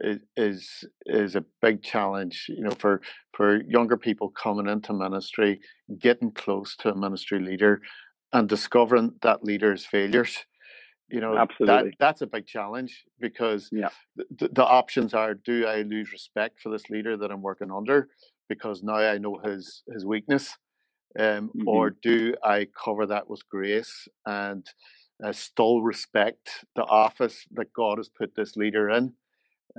[0.00, 3.00] is is a big challenge you know for
[3.34, 5.60] for younger people coming into ministry
[5.98, 7.80] getting close to a ministry leader
[8.32, 10.44] and discovering that leader's failures
[11.08, 11.90] you know Absolutely.
[11.90, 13.88] that that's a big challenge because yeah.
[14.38, 18.08] the, the options are do i lose respect for this leader that i'm working under
[18.48, 20.56] because now i know his his weakness
[21.18, 21.68] um, mm-hmm.
[21.68, 24.66] or do i cover that with grace and
[25.24, 29.14] uh, still respect the office that god has put this leader in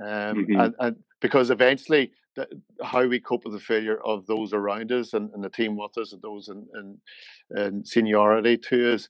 [0.00, 0.60] um, mm-hmm.
[0.60, 2.46] and, and, because eventually the,
[2.82, 5.96] how we cope with the failure of those around us and, and the team with
[5.98, 6.98] us and those in, in,
[7.56, 9.08] in, seniority to us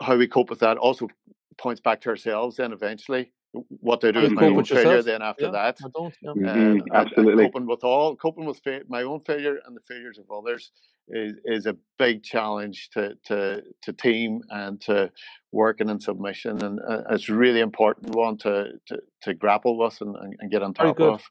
[0.00, 1.08] how we cope with that also
[1.56, 3.32] points back to ourselves then eventually
[3.68, 5.78] what do I do with my own failure then after yeah, that?
[5.84, 6.14] I don't.
[6.20, 6.32] Yeah.
[6.32, 7.44] Mm-hmm, absolutely.
[7.44, 10.72] coping with all, coping with fa- my own failure and the failures of others
[11.08, 15.10] is, is a big challenge to, to, to team and to
[15.52, 16.64] working in submission.
[16.64, 20.62] And uh, it's really important one to, to, to grapple with and, and, and get
[20.62, 21.22] on top of.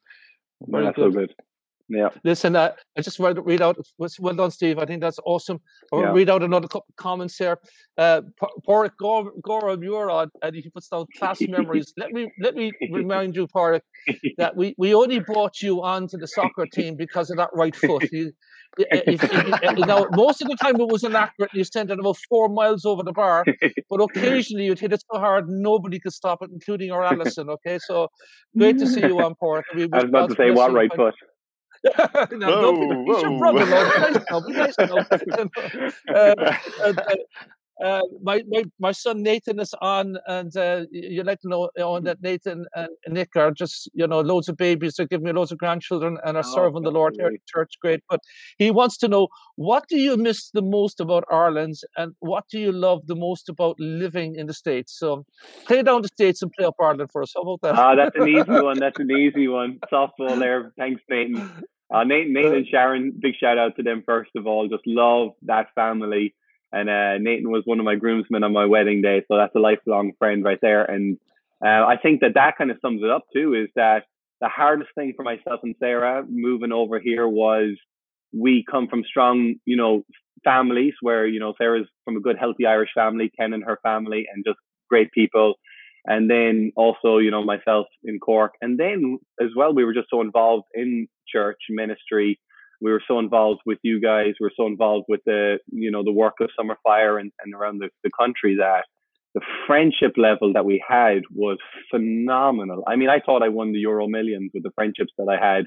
[0.61, 1.13] Very That's good.
[1.13, 1.35] so good.
[1.89, 2.09] Yeah.
[2.23, 3.77] Listen, uh, I just want to read out.
[3.97, 4.79] Well done, Steve.
[4.79, 5.59] I think that's awesome.
[5.91, 6.11] I'll yeah.
[6.13, 7.59] read out another couple of comments here.
[7.97, 8.21] Uh,
[8.67, 11.93] Porrick Gora Murad, and he puts down class memories.
[11.97, 13.81] let me let me remind you, Porrick,
[14.37, 18.09] that we, we only brought you onto the soccer team because of that right foot.
[18.11, 18.31] You,
[18.77, 21.53] if, if, if, you know, most of the time it was inaccurate.
[21.53, 23.45] You sent it about four miles over the bar,
[23.89, 27.49] but occasionally you'd hit it so hard nobody could stop it, including our Allison.
[27.49, 28.07] Okay, so
[28.57, 29.63] great to see you on, Porrick.
[29.73, 31.13] I was about to say what right foot.
[32.31, 34.49] no, whoa, he's your brother, Lord.
[34.49, 36.33] Nice uh,
[36.81, 36.93] uh,
[37.83, 42.21] uh, my, my my son Nathan is on, and uh, you let know on that
[42.21, 44.95] Nathan and Nick are just you know loads of babies.
[44.95, 47.73] They're giving me loads of grandchildren and are oh, serving the Lord here at church.
[47.81, 48.19] Great, but
[48.57, 52.59] he wants to know what do you miss the most about Ireland, and what do
[52.59, 54.97] you love the most about living in the states?
[54.97, 55.25] So
[55.65, 57.33] play down the states and play up Ireland for us.
[57.35, 57.75] How about that?
[57.75, 58.79] Ah, that's an easy one.
[58.83, 59.79] That's an easy one.
[59.91, 60.73] Softball there.
[60.77, 61.63] Thanks, Nathan.
[61.93, 64.67] Uh, Nate, Nate and Sharon, big shout out to them first of all.
[64.67, 66.33] Just love that family.
[66.71, 69.59] And uh, Nathan was one of my groomsmen on my wedding day, so that's a
[69.59, 70.83] lifelong friend right there.
[70.83, 71.19] And
[71.63, 73.53] uh, I think that that kind of sums it up too.
[73.53, 74.05] Is that
[74.41, 77.77] the hardest thing for myself and Sarah moving over here was
[78.33, 80.03] we come from strong, you know,
[80.43, 84.25] families where you know Sarah's from a good, healthy Irish family, Ken and her family,
[84.33, 84.57] and just
[84.89, 85.53] great people
[86.05, 88.53] and then also you know myself in cork.
[88.61, 92.39] And then as well we were just so involved in church ministry.
[92.81, 94.33] We were so involved with you guys.
[94.39, 97.53] We were so involved with the you know the work of summer fire and, and
[97.53, 98.85] around the, the country that
[99.33, 101.57] the friendship level that we had was
[101.89, 102.83] phenomenal.
[102.87, 105.65] I mean i thought i won the euro millions with the friendships that i had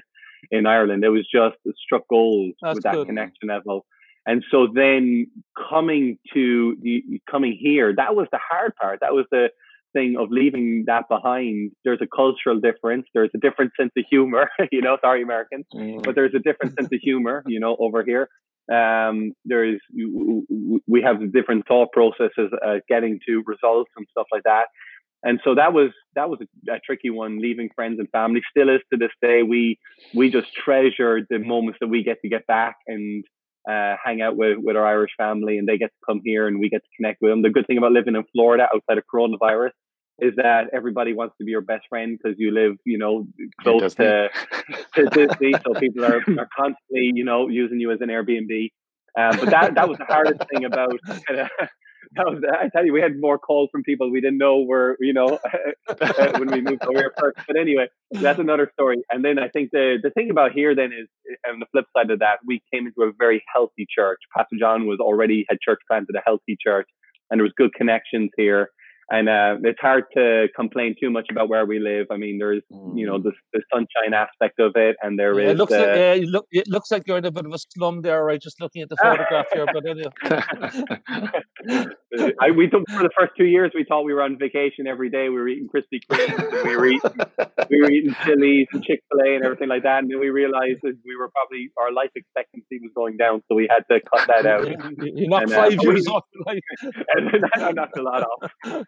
[0.51, 1.03] in ireland.
[1.03, 3.07] It was just it struck gold That's with that good.
[3.07, 3.85] connection level.
[4.25, 5.27] And so then
[5.69, 8.99] coming to the, coming here that was the hard part.
[9.01, 9.49] That was the
[9.97, 13.07] thing of leaving that behind, there's a cultural difference.
[13.13, 16.03] There's a different sense of humor, you know, sorry, Americans, mm.
[16.03, 18.29] but there's a different sense of humor, you know, over here.
[18.71, 24.65] Um, there's, we have different thought processes, uh, getting to results and stuff like that.
[25.23, 28.69] And so that was, that was a, a tricky one, leaving friends and family still
[28.69, 29.41] is to this day.
[29.41, 29.79] We,
[30.13, 33.23] we just treasure the moments that we get to get back and,
[33.67, 36.59] uh, hang out with, with our Irish family and they get to come here and
[36.59, 37.41] we get to connect with them.
[37.41, 39.71] The good thing about living in Florida outside of coronavirus
[40.19, 43.27] is that everybody wants to be your best friend because you live, you know,
[43.61, 44.29] close to,
[44.95, 45.53] to Disney.
[45.63, 48.71] so people are, are constantly, you know, using you as an Airbnb.
[49.17, 50.93] Um, but that, that was the hardest thing about
[51.27, 51.67] kind of, uh,
[52.15, 54.95] that was, I tell you, we had more calls from people we didn't know were,
[54.99, 55.39] you know,
[55.87, 57.37] uh, when we moved over first.
[57.45, 59.03] But anyway, that's another story.
[59.11, 61.07] And then I think the, the thing about here then is,
[61.47, 64.19] on the flip side of that, we came into a very healthy church.
[64.35, 66.87] Pastor John was already had church planted a healthy church
[67.29, 68.69] and there was good connections here
[69.09, 72.07] and uh, it's hard to complain too much about where we live.
[72.11, 73.23] I mean, there's you know mm.
[73.23, 75.51] the, the sunshine aspect of it, and there yeah, is.
[75.51, 77.57] It looks, uh, like, yeah, look, it looks like you're in a bit of a
[77.57, 78.41] slum there, right?
[78.41, 80.11] Just looking at the photograph here, but anyway.
[82.41, 85.09] I, we took, for the first two years, we thought we were on vacation every
[85.09, 85.29] day.
[85.29, 87.11] We were eating Krispy Kreme, we were eating,
[87.69, 89.99] we were eating Chili's and Chick Fil A and everything like that.
[89.99, 93.55] And then we realized that we were probably our life expectancy was going down, so
[93.55, 94.67] we had to cut that out.
[94.67, 96.23] You're not and, uh, five uh, years we, off.
[96.45, 96.63] Like.
[97.15, 98.85] and I knocked a lot off.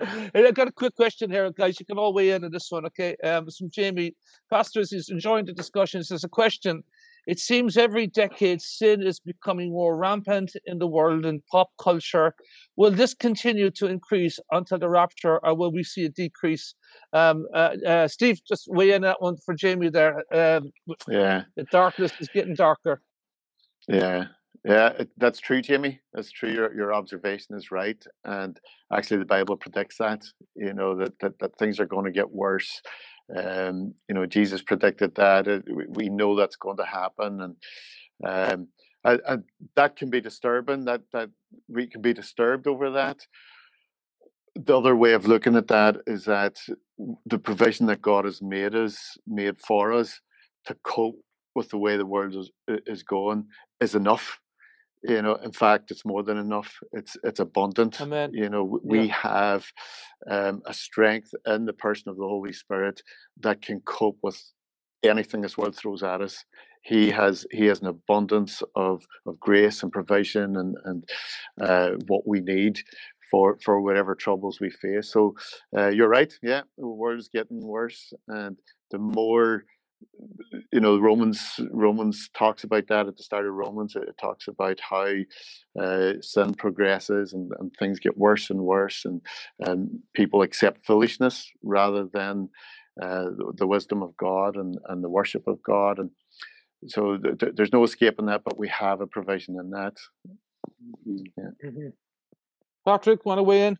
[0.00, 1.78] I got a quick question here, guys.
[1.78, 3.14] You can all weigh in on this one, okay?
[3.22, 4.14] Um, from Jamie.
[4.50, 6.02] Pastors is enjoying the discussion.
[6.08, 6.82] There's a question.
[7.26, 12.34] It seems every decade sin is becoming more rampant in the world and pop culture.
[12.76, 16.74] Will this continue to increase until the rapture, or will we see a decrease?
[17.12, 20.24] Um, uh, uh, Steve, just weigh in that one for Jamie there.
[20.32, 20.72] Um,
[21.08, 21.44] yeah.
[21.56, 23.02] The darkness is getting darker.
[23.88, 24.24] Yeah.
[24.64, 26.00] Yeah, that's true, Jamie.
[26.14, 26.52] That's true.
[26.52, 28.60] Your your observation is right, and
[28.92, 30.24] actually, the Bible predicts that.
[30.54, 32.80] You know that that, that things are going to get worse.
[33.36, 35.48] Um, you know, Jesus predicted that.
[35.48, 37.56] Uh, we know that's going to happen, and
[38.24, 38.68] um,
[39.04, 39.44] and, and
[39.74, 40.84] that can be disturbing.
[40.84, 41.30] That that
[41.68, 43.26] we can be disturbed over that.
[44.54, 46.58] The other way of looking at that is that
[47.26, 50.20] the provision that God has made us made for us
[50.66, 51.18] to cope
[51.56, 52.50] with the way the world is
[52.86, 53.46] is going
[53.80, 54.38] is enough
[55.04, 58.30] you know in fact it's more than enough it's it's abundant Amen.
[58.32, 59.14] you know we yeah.
[59.14, 59.66] have
[60.30, 63.02] um, a strength in the person of the holy spirit
[63.40, 64.40] that can cope with
[65.02, 66.44] anything this world throws at us
[66.82, 71.04] he has he has an abundance of of grace and provision and and
[71.60, 72.80] uh, what we need
[73.32, 75.10] for for whatever troubles we face.
[75.10, 75.34] So
[75.76, 76.32] uh, you're right.
[76.42, 78.56] Yeah, the world's getting worse, and
[78.90, 79.64] the more
[80.72, 84.78] you know romans romans talks about that at the start of romans it talks about
[84.80, 85.06] how
[85.80, 89.20] uh, sin progresses and, and things get worse and worse and
[89.60, 92.48] and people accept foolishness rather than
[93.00, 96.10] uh, the, the, wisdom of god and, and the worship of god and
[96.88, 99.96] so th- th- there's no escaping that but we have a provision in that
[100.28, 101.16] mm-hmm.
[101.36, 101.70] yeah.
[101.70, 101.88] mm-hmm.
[102.86, 103.78] patrick want to weigh in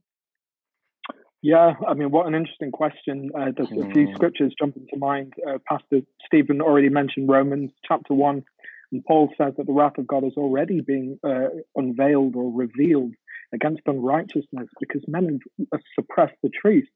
[1.43, 3.31] yeah, I mean, what an interesting question.
[3.37, 4.15] Uh, there's a few hmm.
[4.15, 5.35] scriptures jump into mind.
[5.47, 8.45] Uh, Pastor Stephen already mentioned Romans chapter 1,
[8.93, 13.15] and Paul says that the wrath of God is already being uh, unveiled or revealed
[13.53, 15.41] against unrighteousness because men
[15.73, 16.89] have suppressed the truth.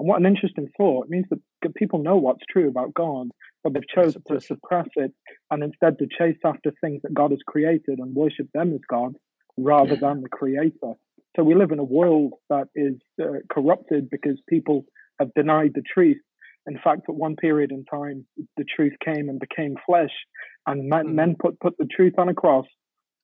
[0.00, 1.04] And what an interesting thought.
[1.04, 3.28] It means that people know what's true about God,
[3.62, 5.12] but they've chosen to suppress it
[5.50, 9.14] and instead to chase after things that God has created and worship them as God
[9.56, 10.94] rather than the Creator.
[11.36, 14.84] So we live in a world that is uh, corrupted because people
[15.18, 16.18] have denied the truth.
[16.66, 18.26] In fact, at one period in time,
[18.56, 20.12] the truth came and became flesh,
[20.66, 21.14] and men, mm.
[21.14, 22.66] men put, put the truth on a cross.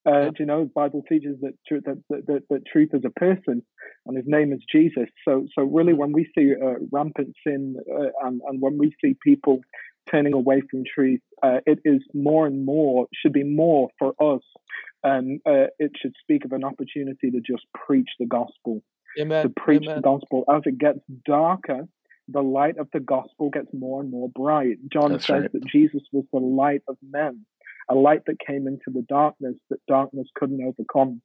[0.06, 0.30] Uh, yeah.
[0.38, 3.62] You know, the Bible teaches that, that, that, that, truth is a person,
[4.06, 5.09] and his name is Jesus.
[5.24, 9.16] So, so really, when we see uh, rampant sin uh, and, and when we see
[9.22, 9.61] people
[10.11, 14.42] turning away from truth, uh, it is more and more should be more for us
[15.03, 18.82] and uh, it should speak of an opportunity to just preach the gospel.
[19.18, 19.42] Amen.
[19.44, 19.96] To preach Amen.
[19.96, 20.44] the gospel.
[20.53, 21.86] As it gets darker,
[22.28, 24.76] the light of the gospel gets more and more bright.
[24.92, 25.53] John That's says right.
[25.53, 27.44] that Jesus was the light of men,
[27.88, 31.22] a light that came into the darkness that darkness couldn't overcome.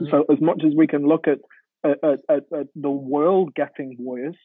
[0.00, 0.10] Mm-hmm.
[0.10, 1.38] So, as much as we can look at,
[1.84, 4.36] at, at, at the world getting worse,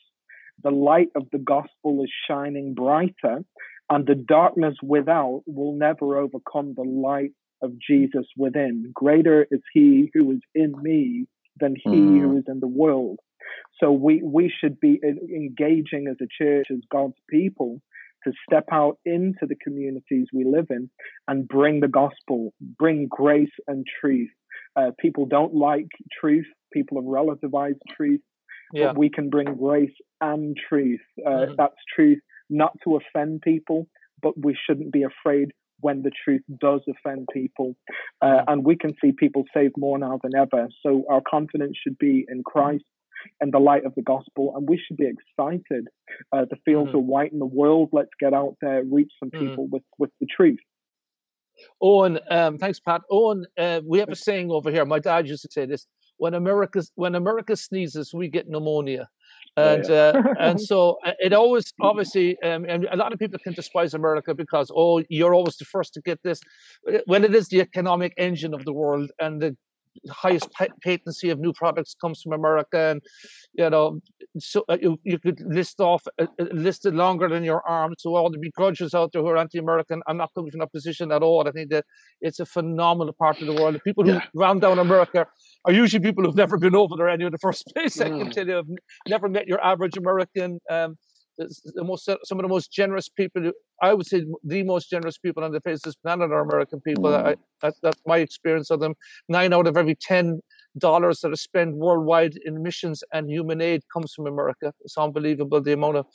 [0.64, 3.44] the light of the gospel is shining brighter,
[3.90, 7.32] and the darkness without will never overcome the light
[7.62, 8.92] of Jesus within.
[8.94, 11.28] Greater is he who is in me
[11.60, 12.22] than he mm.
[12.22, 13.20] who is in the world.
[13.80, 17.82] So we, we should be engaging as a church, as God's people,
[18.24, 20.90] to step out into the communities we live in
[21.28, 24.32] and bring the gospel, bring grace and truth.
[24.76, 25.88] Uh, people don't like
[26.20, 26.48] truth.
[26.74, 28.22] People have relativized truth.
[28.74, 28.88] Yeah.
[28.88, 31.02] But we can bring grace and truth.
[31.26, 31.54] Uh, mm-hmm.
[31.58, 33.88] That's truth, not to offend people,
[34.22, 35.52] but we shouldn't be afraid
[35.86, 37.76] when the truth does offend people.
[38.20, 38.44] Uh, mm.
[38.48, 40.68] and we can see people saved more now than ever.
[40.82, 42.86] So our confidence should be in Christ
[43.40, 44.54] and the light of the gospel.
[44.56, 45.86] And we should be excited.
[46.34, 46.98] Uh, the fields mm-hmm.
[46.98, 47.90] are white in the world.
[47.92, 49.40] Let's get out there, reach some mm.
[49.40, 49.74] people mm-hmm.
[49.74, 50.58] with, with the truth.
[51.82, 53.02] Owen, um, thanks, Pat.
[53.12, 54.86] Owen, uh, we have a saying over here.
[54.86, 59.08] My dad used to say this: "When America when America sneezes, we get pneumonia."
[59.58, 60.12] And yeah.
[60.16, 63.94] uh, and so uh, it always obviously um, and a lot of people can despise
[63.94, 66.42] America because oh you're always the first to get this
[67.06, 69.56] when it is the economic engine of the world and the
[70.10, 70.50] highest
[70.82, 73.02] patency of new products comes from America, and
[73.54, 74.00] you know,
[74.38, 77.94] so uh, you, you could list off uh, uh, listed longer than your arm.
[77.98, 81.12] So all the begrudgers out there who are anti-American, I'm not coming from a position
[81.12, 81.48] at all.
[81.48, 81.86] I think that
[82.22, 83.76] it's a phenomenal part of the world.
[83.76, 84.22] The people who yeah.
[84.34, 85.28] round down America
[85.66, 88.00] are usually people who've never been over there anyway in the first place.
[88.00, 88.68] I can tell you, have
[89.08, 90.60] never met your average American.
[90.70, 90.98] Um,
[91.38, 93.52] the most some of the most generous people.
[93.82, 96.80] I would say the most generous people on the face of this planet are American
[96.82, 97.06] people.
[97.06, 97.26] Mm.
[97.26, 98.96] I, that, that's my experience of them.
[99.28, 100.40] Nine out of every ten
[100.78, 104.74] dollars that are spent worldwide in missions and human aid comes from America.
[104.82, 106.06] It's unbelievable the amount of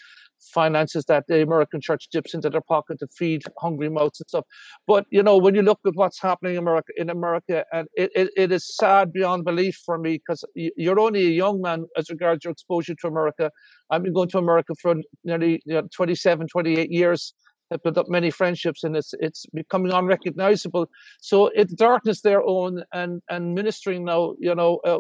[0.41, 4.45] finances that the American church dips into their pocket to feed hungry mouths and stuff.
[4.87, 8.11] But you know, when you look at what's happening in America, in America, and it,
[8.15, 12.11] it, it is sad beyond belief for me because you're only a young man as
[12.11, 13.51] regards your exposure to America.
[13.91, 17.35] I've been going to America for nearly you know, 27, 28 years.
[17.73, 20.89] I've built up many friendships, and it's it's becoming unrecognizable.
[21.21, 24.35] So it's darkness there, Owen, and and ministering now.
[24.41, 24.99] You know, uh,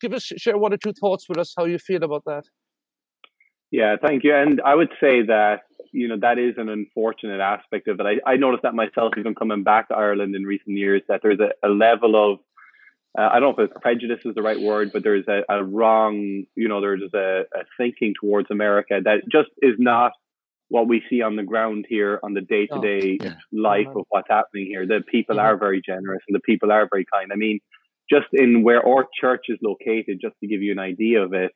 [0.00, 2.44] give us share one or two thoughts with us how you feel about that.
[3.70, 4.34] Yeah, thank you.
[4.34, 5.62] And I would say that,
[5.92, 8.20] you know, that is an unfortunate aspect of it.
[8.26, 11.40] I, I noticed that myself even coming back to Ireland in recent years, that there's
[11.40, 12.38] a, a level of,
[13.18, 15.64] uh, I don't know if it's prejudice is the right word, but there's a, a
[15.64, 20.12] wrong, you know, there's a, a thinking towards America that just is not
[20.68, 23.18] what we see on the ground here on the day to day
[23.52, 24.86] life of what's happening here.
[24.86, 25.46] The people mm-hmm.
[25.46, 27.30] are very generous and the people are very kind.
[27.32, 27.60] I mean,
[28.10, 31.52] just in where our church is located, just to give you an idea of it,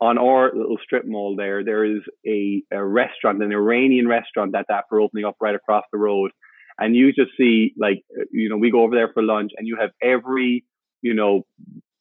[0.00, 4.70] on our little strip mall there, there is a, a restaurant, an Iranian restaurant that's
[4.70, 6.30] after opening up right across the road.
[6.78, 9.66] And you just see, like, uh, you know, we go over there for lunch and
[9.66, 10.64] you have every,
[11.02, 11.42] you know,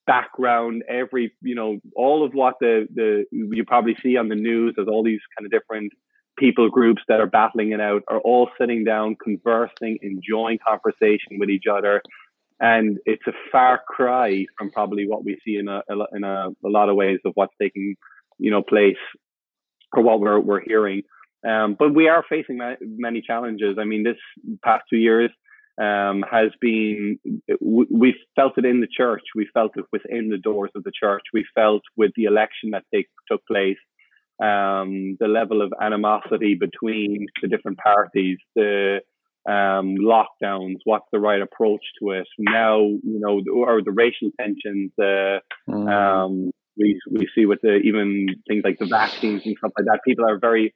[0.05, 4.75] background, every, you know, all of what the, the, you probably see on the news
[4.79, 5.93] as all these kind of different
[6.37, 11.49] people groups that are battling it out are all sitting down, conversing, enjoying conversation with
[11.49, 12.01] each other
[12.59, 15.81] and it's a far cry from probably what we see in a,
[16.13, 17.95] in a, a lot of ways of what's taking
[18.37, 18.97] you know place
[19.93, 21.03] or what we're we're hearing.
[21.47, 23.77] Um, but we are facing many challenges.
[23.79, 24.17] I mean, this
[24.63, 25.29] past two years
[25.79, 27.19] um, has been,
[27.61, 29.21] we felt it in the church.
[29.35, 31.21] We felt it within the doors of the church.
[31.33, 33.77] We felt with the election that take, took place,
[34.41, 39.01] um, the level of animosity between the different parties, the
[39.47, 42.27] um, lockdowns, what's the right approach to it.
[42.39, 45.39] Now, you know, or the racial tensions, uh,
[45.69, 45.91] mm.
[45.91, 49.99] um, we, we see with the, even things like the vaccines and stuff like that.
[50.05, 50.73] People are very,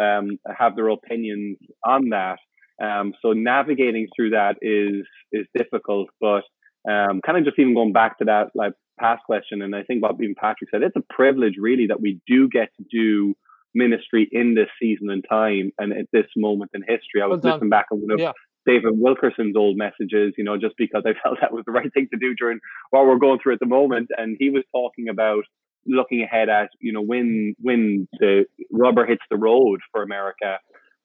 [0.00, 2.38] um, have their opinions on that.
[2.82, 6.42] Um, so navigating through that is is difficult, but
[6.90, 10.02] um, kind of just even going back to that like past question, and I think
[10.02, 13.34] what even Patrick said, it's a privilege really that we do get to do
[13.74, 17.22] ministry in this season and time and at this moment in history.
[17.22, 18.32] I was well listening back on one of yeah.
[18.66, 22.08] David Wilkerson's old messages, you know, just because I felt that was the right thing
[22.12, 22.60] to do during
[22.90, 25.44] what we're going through at the moment, and he was talking about
[25.84, 30.58] looking ahead at you know when when the rubber hits the road for America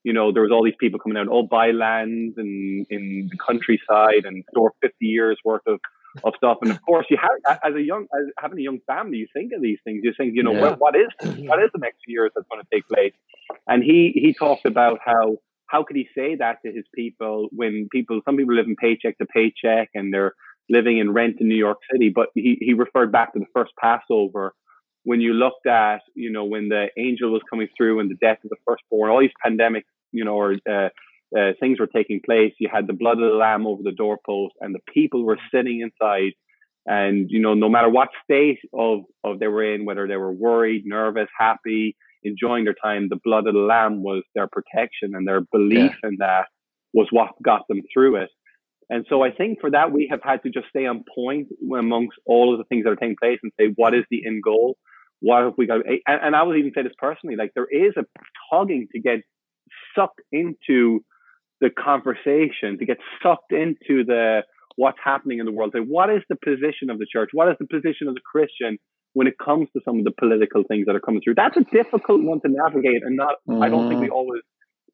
[0.08, 3.38] you know, there was all these people coming out, oh, buy lands and in the
[3.46, 5.82] countryside and store 50 years worth of,
[6.24, 6.58] of stuff.
[6.62, 9.52] And of course, you have, as a young, as having a young family, you think
[9.54, 10.02] of these things.
[10.04, 10.62] You think, you know, yeah.
[10.62, 11.08] what, what is,
[11.48, 13.14] what is the next few years that's going to take place?
[13.68, 15.38] And he, he talked about how,
[15.68, 19.18] how could he say that to his people when people, some people live in paycheck
[19.18, 20.34] to paycheck and they're
[20.70, 23.72] living in rent in New York City, but he, he referred back to the first
[23.80, 24.54] Passover
[25.04, 28.40] when you looked at, you know, when the angel was coming through and the death
[28.44, 30.90] of the firstborn, all these pandemic you know, or uh,
[31.38, 32.54] uh, things were taking place.
[32.60, 35.82] You had the blood of the lamb over the doorpost, and the people were sitting
[35.82, 36.34] inside.
[36.86, 40.32] And you know, no matter what state of of they were in, whether they were
[40.32, 45.28] worried, nervous, happy, enjoying their time, the blood of the lamb was their protection, and
[45.28, 46.10] their belief yeah.
[46.10, 46.46] in that
[46.94, 48.30] was what got them through it.
[48.90, 52.18] And so I think for that we have had to just stay on point amongst
[52.26, 54.78] all of the things that are taking place and say what is the end goal.
[55.20, 55.82] What have we got?
[55.86, 58.06] And, and I would even say this personally, like there is a
[58.50, 59.20] tugging to get
[59.96, 61.04] sucked into
[61.62, 64.42] the conversation, to get sucked into the
[64.76, 65.72] what's happening in the world.
[65.74, 67.30] Say, what is the position of the church?
[67.34, 68.78] What is the position of the Christian
[69.14, 71.36] when it comes to some of the political things that are coming through?
[71.36, 73.36] That's a difficult one to navigate, and not.
[73.48, 73.62] Mm-hmm.
[73.62, 74.14] I don't think we mm-hmm.
[74.14, 74.42] always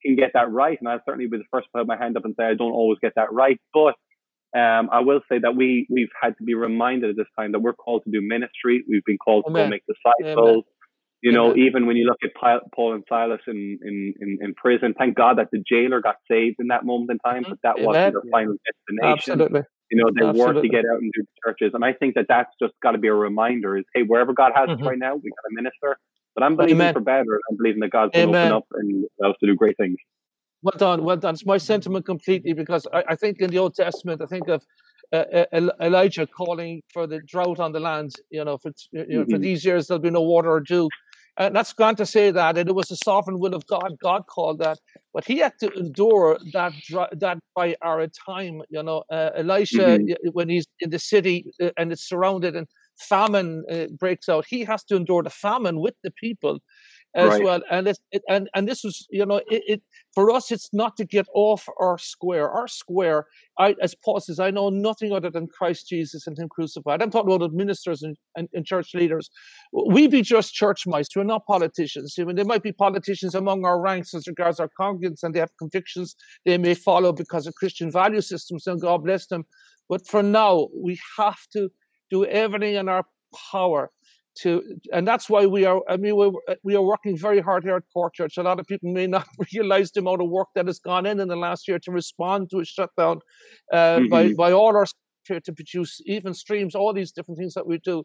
[0.03, 0.78] can get that right.
[0.80, 2.72] And I'll certainly be the first to put my hand up and say I don't
[2.72, 3.59] always get that right.
[3.74, 3.95] But
[4.57, 7.59] um, I will say that we we've had to be reminded at this time that
[7.59, 8.84] we're called to do ministry.
[8.88, 9.64] We've been called Amen.
[9.64, 10.64] to go make disciples.
[10.64, 10.72] Amen.
[11.24, 11.67] You know, yeah.
[11.67, 12.32] even when you look at
[12.76, 16.57] Paul and Silas in, in, in, in, prison, thank God that the jailer got saved
[16.59, 19.32] in that moment in time, but that wasn't their final destination.
[19.39, 19.61] Absolutely.
[19.89, 20.63] You know, they Absolutely.
[20.63, 21.71] to get out and do churches.
[21.74, 24.51] And I think that that's just got to be a reminder is, hey, wherever God
[24.53, 24.84] has mm-hmm.
[24.84, 25.97] us right now, we got to minister.
[26.36, 26.93] But I'm believing Amen.
[26.93, 27.39] for better.
[27.49, 29.95] I'm believing that God's going to open up and allow us to do great things.
[30.61, 31.36] Well done, well done.
[31.36, 34.63] It's my sentiment completely because I, I think in the Old Testament, I think of
[35.13, 38.15] uh, uh Elijah calling for the drought on the land.
[38.30, 39.32] You know, for you know, mm-hmm.
[39.32, 40.89] for these years there'll be no water or dew.
[41.38, 43.97] And that's gone to say that and it was the sovereign will of God.
[44.01, 44.77] God called that,
[45.13, 46.73] but he had to endure that
[47.13, 48.61] that by our time.
[48.69, 50.29] You know, uh, Elisha mm-hmm.
[50.34, 52.67] when he's in the city uh, and it's surrounded and
[52.99, 56.59] famine uh, breaks out, he has to endure the famine with the people
[57.15, 57.43] as right.
[57.43, 57.61] well.
[57.69, 59.81] And it's, it, and and this was you know it, it,
[60.14, 62.49] for us it's not to get off our square.
[62.49, 66.49] Our square, I as Paul says, I know nothing other than Christ Jesus and Him
[66.49, 67.01] crucified.
[67.01, 69.30] I'm talking about ministers and, and, and church leaders.
[69.72, 71.07] We be just church mice.
[71.16, 72.16] We're not politicians.
[72.20, 75.39] I mean, there might be politicians among our ranks as regards our congregants, and they
[75.39, 79.45] have convictions they may follow because of Christian value systems, and God bless them.
[79.89, 81.70] But for now, we have to
[82.11, 83.05] do everything in our
[83.51, 83.89] power
[84.36, 86.31] to and that's why we are i mean we're,
[86.63, 89.27] we are working very hard here at cork church a lot of people may not
[89.53, 92.49] realize the amount of work that has gone in in the last year to respond
[92.49, 93.19] to a shutdown
[93.71, 94.07] uh, mm-hmm.
[94.09, 94.86] by by all our
[95.25, 98.03] to, to produce even streams all these different things that we do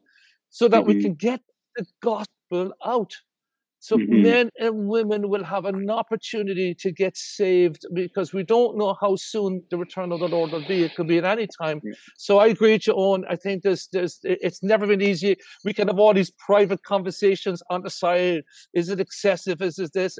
[0.50, 0.98] so that mm-hmm.
[0.98, 1.40] we can get
[1.76, 3.12] the gospel out
[3.80, 4.22] so mm-hmm.
[4.22, 9.16] men and women will have an opportunity to get saved because we don't know how
[9.16, 10.82] soon the return of the Lord will be.
[10.82, 11.80] It could be at any time.
[11.84, 11.92] Yeah.
[12.16, 13.24] So I agree with you, Owen.
[13.30, 15.36] I think there's, there's, it's never been easy.
[15.64, 18.42] We can have all these private conversations on the side.
[18.74, 19.62] Is it excessive?
[19.62, 20.18] Is it this?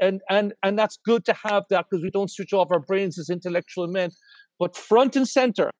[0.00, 3.18] And and and that's good to have that because we don't switch off our brains
[3.18, 4.10] as intellectual men.
[4.58, 5.70] But front and center,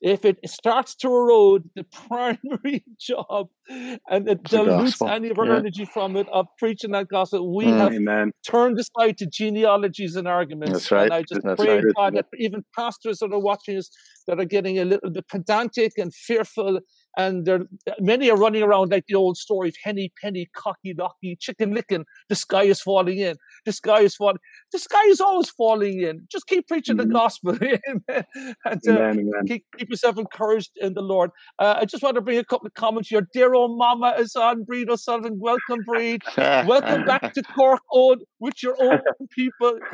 [0.00, 5.56] if it starts to erode the primary job and it dilutes any of our yeah.
[5.56, 8.32] energy from it of preaching that gospel, we mm, have amen.
[8.46, 10.72] turned aside to genealogies and arguments.
[10.72, 11.04] That's right.
[11.04, 11.94] And I just That's pray right.
[11.96, 13.90] God that even pastors that are watching us
[14.26, 16.80] that are getting a little bit pedantic and fearful
[17.18, 17.66] and there
[17.98, 22.04] many are running around like the old story of henny penny cocky locky chicken licken
[22.28, 24.38] the sky is falling in the sky is falling
[24.72, 26.26] the sky is always falling in.
[26.30, 27.08] Just keep preaching mm-hmm.
[27.08, 28.22] the gospel and uh,
[28.66, 29.46] amen, amen.
[29.46, 31.30] Keep, keep, yourself encouraged in the lord.
[31.58, 34.36] Uh, i just want to bring a couple of comments your dear old mama is
[34.36, 36.22] on breed o'sullivan welcome breed.
[36.36, 39.00] Welcome back to cork old with your own
[39.30, 39.78] people.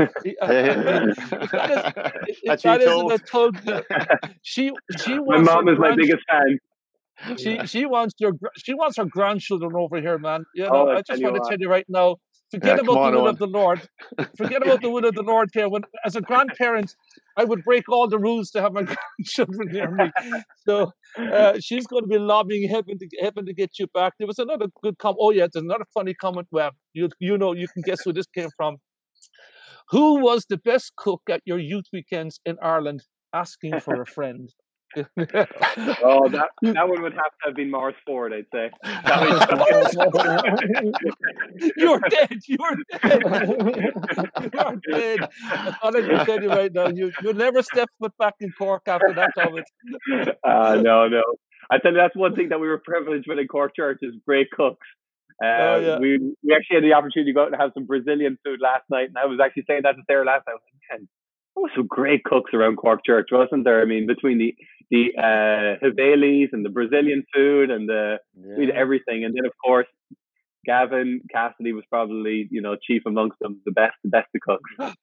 [1.55, 3.59] That is, that isn't a tug
[4.43, 6.59] she she my mom is my biggest fan
[7.39, 10.45] she she wants your she wants her grandchildren over here, man.
[10.55, 12.17] You know, oh, I just want to tell you right now.
[12.51, 13.29] Forget yeah, about the will on.
[13.29, 13.89] of the Lord.
[14.37, 15.69] Forget about the will of the Lord here.
[15.69, 16.95] When as a grandparent,
[17.37, 18.83] I would break all the rules to have my
[19.19, 20.11] grandchildren near me.
[20.67, 24.13] So uh, she's going to be lobbying heaven to heaven to get you back.
[24.19, 25.19] There was another good comment.
[25.21, 26.47] Oh yeah, there's another funny comment.
[26.53, 28.77] Well, you you know you can guess where this came from.
[29.91, 33.03] Who was the best cook at your youth weekends in Ireland?
[33.33, 34.49] Asking for a friend.
[34.97, 38.71] oh, that that one would have to have been Mars Ford, I'd say.
[41.77, 42.41] You're dead.
[42.47, 43.23] You're dead.
[44.53, 45.29] You're dead.
[45.83, 49.13] I can tell you right now, you you'll never step foot back in Cork after
[49.15, 49.65] that, Thomas.
[50.45, 51.23] Uh, no, no.
[51.71, 54.15] I tell you, that's one thing that we were privileged with in Cork Church is
[54.27, 54.87] great cooks.
[55.43, 55.99] Uh, oh, yeah.
[55.99, 58.85] we we actually had the opportunity to go out and have some Brazilian food last
[58.91, 60.53] night, and I was actually saying that to Sarah last night.
[60.53, 61.09] I was like, man,
[61.57, 63.81] oh, some great cooks around Cork Church, wasn't there?
[63.81, 64.55] I mean, between the
[64.91, 68.55] the uh, Hivelis and the Brazilian food and the yeah.
[68.57, 69.87] we everything, and then of course
[70.65, 74.97] Gavin Cassidy was probably you know chief amongst them, the best, the best of cooks.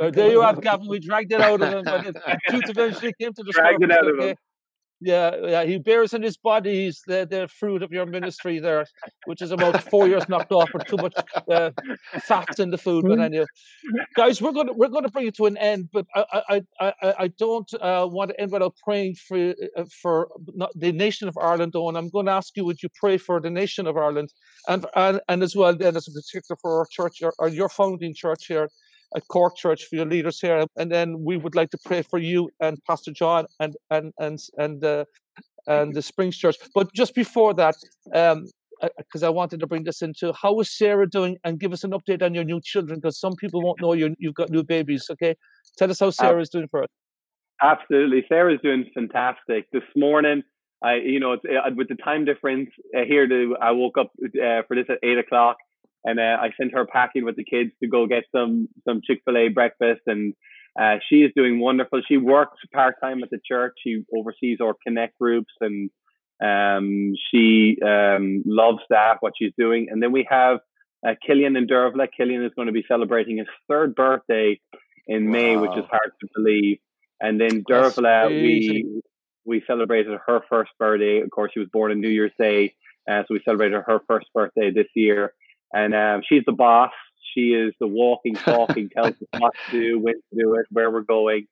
[0.00, 0.88] so there you have Gavin.
[0.88, 3.90] We dragged it out of him, but the truth eventually came to the dragged it
[3.90, 4.36] out of him.
[5.00, 8.84] Yeah, yeah, he bears in his body he's the, the fruit of your ministry there,
[9.26, 11.14] which is about four years knocked off with too much
[11.48, 11.70] uh,
[12.22, 13.04] fats in the food.
[13.06, 13.46] But anyway,
[14.16, 15.88] guys, we're gonna we're gonna bring it to an end.
[15.92, 20.28] But I I I, I don't uh, want to end without praying for uh, for
[20.74, 21.74] the nation of Ireland.
[21.76, 24.32] And I'm going to ask you, would you pray for the nation of Ireland
[24.66, 28.14] and and, and as well then as a particular for our church or your founding
[28.14, 28.68] church here
[29.16, 32.18] at Cork Church for your leaders here, and then we would like to pray for
[32.18, 35.04] you and Pastor John and and and and uh,
[35.66, 36.56] and the Springs Church.
[36.74, 37.76] But just before that,
[38.14, 38.46] um,
[38.96, 41.90] because I wanted to bring this into how is Sarah doing and give us an
[41.92, 45.06] update on your new children because some people won't know you you've got new babies.
[45.10, 45.34] Okay,
[45.76, 46.90] tell us how Sarah is doing first.
[47.62, 49.70] Absolutely, Sarah's doing fantastic.
[49.72, 50.42] This morning,
[50.82, 54.62] I you know uh, with the time difference uh, here, to I woke up uh,
[54.68, 55.56] for this at eight o'clock
[56.08, 59.20] and uh, I sent her packing with the kids to go get some some Chick
[59.24, 60.32] Fil A breakfast, and
[60.80, 62.00] uh, she is doing wonderful.
[62.08, 63.74] She works part time at the church.
[63.84, 65.90] She oversees our connect groups, and
[66.42, 69.88] um, she um, loves that what she's doing.
[69.90, 70.60] And then we have
[71.06, 72.08] uh, Killian and Dervla.
[72.16, 74.58] Killian is going to be celebrating his third birthday
[75.06, 75.32] in wow.
[75.32, 76.78] May, which is hard to believe.
[77.20, 79.02] And then Dervla, we
[79.44, 81.20] we celebrated her first birthday.
[81.20, 82.74] Of course, she was born on New Year's Day,
[83.10, 85.34] uh, so we celebrated her first birthday this year
[85.72, 86.92] and um, she's the boss.
[87.34, 90.90] She is the walking, talking, tells us what to do, when to do it, where
[90.90, 91.46] we're going.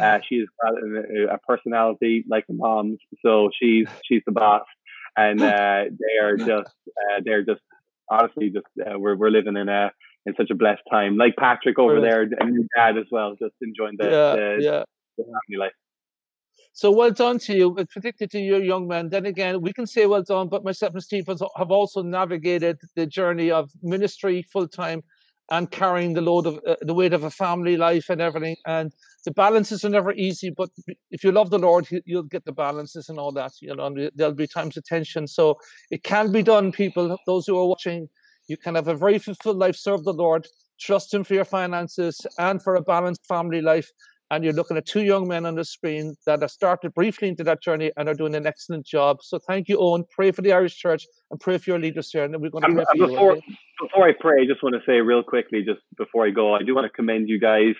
[0.00, 4.64] Uh, she's got a, a, personality like a mom's, so she's she's the boss,
[5.16, 7.60] and uh, they are just uh, they're just
[8.10, 9.92] honestly just uh, we're we're living in a
[10.26, 11.16] in such a blessed time.
[11.16, 14.82] Like Patrick over there and your dad as well, just enjoying the yeah, the, yeah.
[15.16, 15.72] the family life.
[16.76, 19.08] So well done to you, particularly to you, young man.
[19.08, 23.06] Then again, we can say well done, but myself and Steve have also navigated the
[23.06, 25.02] journey of ministry full time
[25.50, 28.56] and carrying the load of uh, the weight of a family life and everything.
[28.66, 28.92] And
[29.24, 30.68] the balances are never easy, but
[31.10, 33.52] if you love the Lord, you'll get the balances and all that.
[33.62, 35.26] You know, there'll be times of tension.
[35.26, 35.56] So
[35.90, 37.16] it can be done, people.
[37.24, 38.06] Those who are watching,
[38.48, 40.46] you can have a very fulfilled life, serve the Lord,
[40.78, 43.90] trust Him for your finances and for a balanced family life
[44.30, 47.44] and you're looking at two young men on the screen that have started briefly into
[47.44, 49.18] that journey and are doing an excellent job.
[49.22, 50.04] So thank you, Owen.
[50.10, 52.64] Pray for the Irish Church and pray for your leaders here, and then we're going
[52.64, 53.42] to pray for before, you.
[53.80, 56.62] Before I pray, I just want to say real quickly, just before I go, I
[56.62, 57.74] do want to commend you guys.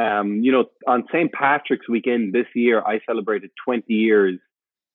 [0.00, 1.30] Um, you know, on St.
[1.32, 4.38] Patrick's weekend this year, I celebrated 20 years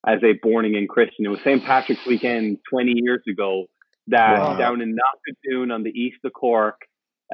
[0.08, 1.26] as a born again Christian.
[1.26, 1.64] It was St.
[1.64, 3.66] Patrick's weekend 20 years ago
[4.08, 4.58] that wow.
[4.58, 6.80] down in Knockadoon on the east of Cork,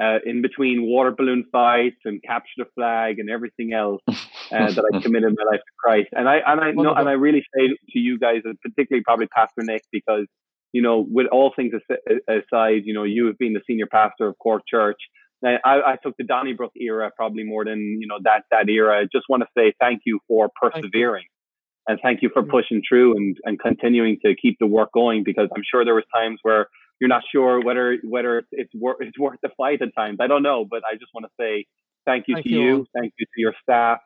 [0.00, 4.12] uh, in between water balloon fights and capture the flag and everything else uh,
[4.50, 6.08] that I committed my life to Christ.
[6.12, 9.26] And I and I know and I really say to you guys, and particularly probably
[9.26, 10.26] Pastor Nick, because
[10.72, 11.72] you know, with all things
[12.28, 14.96] aside, you know, you have been the senior pastor of Cork Church.
[15.44, 19.00] I, I took the Donnybrook era probably more than you know that that era.
[19.00, 21.24] I just want to say thank you for persevering.
[21.88, 22.50] And thank you for mm-hmm.
[22.52, 26.04] pushing through and, and continuing to keep the work going because I'm sure there was
[26.14, 26.68] times where
[27.02, 30.18] you're not sure whether whether it's worth it's worth the fight at times.
[30.20, 31.66] I don't know, but I just want to say
[32.06, 32.62] thank you thank to you.
[32.62, 32.86] you.
[32.96, 33.98] thank you to your staff,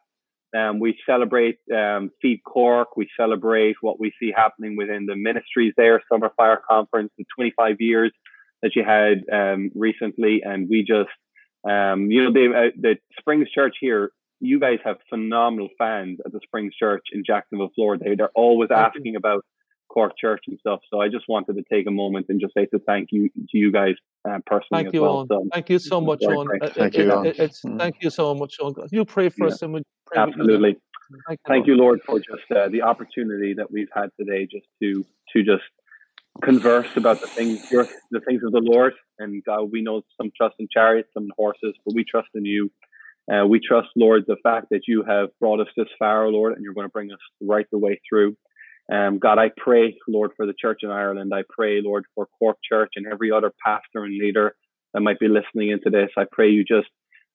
[0.57, 2.97] Um, we celebrate um, Feed Cork.
[2.97, 6.03] We celebrate what we see happening within the ministries there.
[6.11, 8.13] Summer Fire Conference, the 25 years
[8.63, 11.11] that you had um, recently, and we just,
[11.69, 14.11] um, you know, they, uh, the Springs Church here.
[14.41, 18.17] You guys have phenomenal fans at the Springs Church in Jacksonville, Florida.
[18.17, 19.45] They're always asking about
[19.97, 20.81] Cork Church and stuff.
[20.91, 23.57] So I just wanted to take a moment and just say to thank you to
[23.57, 23.95] you guys
[24.29, 24.83] uh, personally.
[24.83, 25.19] Thank you, well.
[25.19, 25.27] Owen.
[25.29, 26.49] So, thank you so much, Owen.
[26.75, 27.33] Thank you, Owen.
[27.33, 27.79] Mm.
[27.79, 28.75] Thank you so much, Owen.
[28.91, 29.55] You pray for yeah.
[29.55, 30.77] us and we pray Absolutely.
[31.27, 35.03] Thank, thank you, Lord, for just uh, the opportunity that we've had today, just to
[35.33, 35.65] to just
[36.43, 38.93] converse about the things, your, the things of the Lord.
[39.19, 42.45] And God, we know some trust in chariots, some in horses, but we trust in
[42.45, 42.71] you.
[43.33, 46.63] Uh, we trust, Lord, the fact that you have brought us this far, Lord, and
[46.63, 48.37] you're going to bring us right the way through.
[48.93, 51.33] Um, God, I pray, Lord, for the church in Ireland.
[51.35, 54.55] I pray, Lord, for Cork Church and every other pastor and leader
[54.95, 56.11] that might be listening into this.
[56.17, 56.89] I pray you just,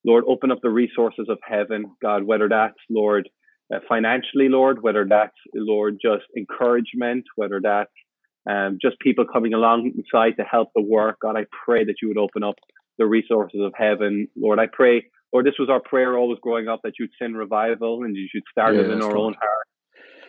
[0.06, 3.30] Lord, open up the resources of heaven, God, whether that's, Lord,
[3.74, 7.91] uh, financially, Lord, whether that's, Lord, just encouragement, whether that's
[8.49, 11.18] um, just people coming alongside to help the work.
[11.22, 12.56] God, I pray that you would open up
[12.97, 14.28] the resources of heaven.
[14.36, 18.04] Lord, I pray, Lord, this was our prayer always growing up that you'd send revival
[18.04, 19.18] and you should start Yes, it in our Lord.
[19.18, 19.68] own heart.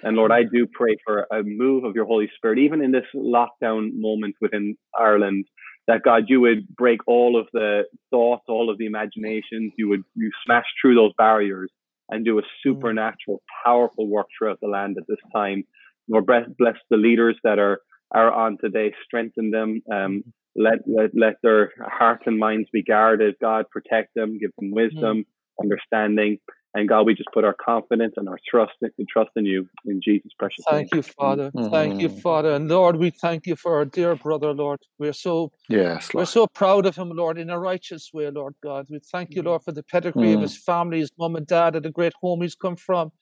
[0.02, 3.04] And Lord, I do pray for a move of your Holy Spirit, even in this
[3.14, 5.46] lockdown moment within Ireland,
[5.86, 10.02] that God, you would break all of the thoughts, all of the imaginations, you would
[10.14, 11.70] you smash through those barriers
[12.08, 15.64] and do a supernatural, powerful work throughout the land at this time.
[16.08, 17.80] Lord, bless, bless the leaders that are
[18.12, 19.80] are on today, strengthen them.
[19.90, 20.22] Um,
[20.54, 23.36] let, let let their hearts and minds be guarded.
[23.40, 25.24] God, protect them, give them wisdom,
[25.60, 26.38] understanding.
[26.74, 30.00] And God, we just put our confidence and our trust in, trust in you in
[30.02, 30.80] Jesus' precious name.
[30.80, 31.52] Thank you, Father.
[31.70, 32.08] Thank you.
[32.08, 32.52] Father.
[32.52, 34.80] And Lord, we thank you for our dear brother, Lord.
[34.98, 38.86] We're so Yes, we're so proud of him, Lord, in a righteous way, Lord God.
[38.90, 40.42] We thank you, Lord, for the pedigree of Mm.
[40.42, 43.12] his family, his mom and dad, and the great home he's come from.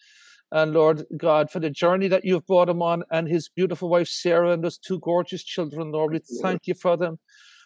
[0.53, 4.09] And Lord God, for the journey that you've brought him on, and his beautiful wife
[4.09, 6.13] Sarah and those two gorgeous children, Lord.
[6.13, 7.19] We thank you for them.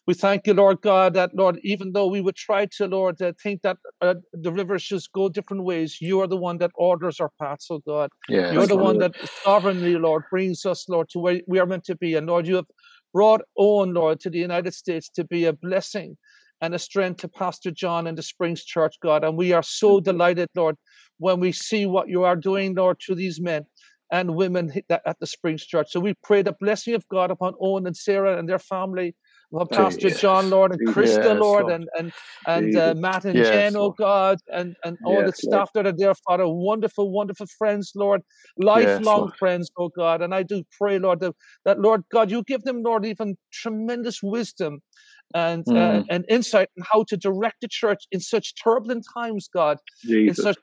[0.07, 3.33] We thank you, Lord God, that Lord, even though we would try to, Lord, uh,
[3.43, 7.21] think that uh, the rivers just go different ways, you are the one that orders
[7.21, 8.11] our paths, oh God.
[8.29, 8.85] Yes, You're the Lord.
[8.85, 9.13] one that
[9.45, 12.17] sovereignly, Lord, brings us, Lord, to where we are meant to be.
[12.17, 12.67] And Lord, you have
[13.15, 16.19] brought Owen, Lord, to the United States to be a blessing
[16.61, 19.25] and a strength to Pastor John and the Springs Church, God.
[19.25, 20.77] And we are so delighted, Lord,
[21.19, 23.65] when we see what you are doing, Lord, to these men
[24.11, 25.89] and women at the Springs Church.
[25.91, 29.15] So we pray the blessing of God upon Owen and Sarah and their family,
[29.53, 31.75] upon Pastor John, Lord, and Krista, Yes, Lord, Lord.
[31.75, 32.13] and and
[32.47, 35.55] and uh, Matt and Yes, Jen, oh God, and and all the Yes, Lord.
[35.57, 38.23] staff that are there, Father, wonderful, wonderful friends, Lord,
[38.59, 39.33] lifelong Lord.
[39.39, 40.23] friends, oh God.
[40.23, 41.35] And I do pray, Lord, that,
[41.65, 44.81] that Lord God, you give them, Lord, even tremendous wisdom
[45.35, 46.07] and uh, Mm.
[46.11, 49.79] and insight on how to direct the church in such turbulent times, God,
[50.29, 50.57] in such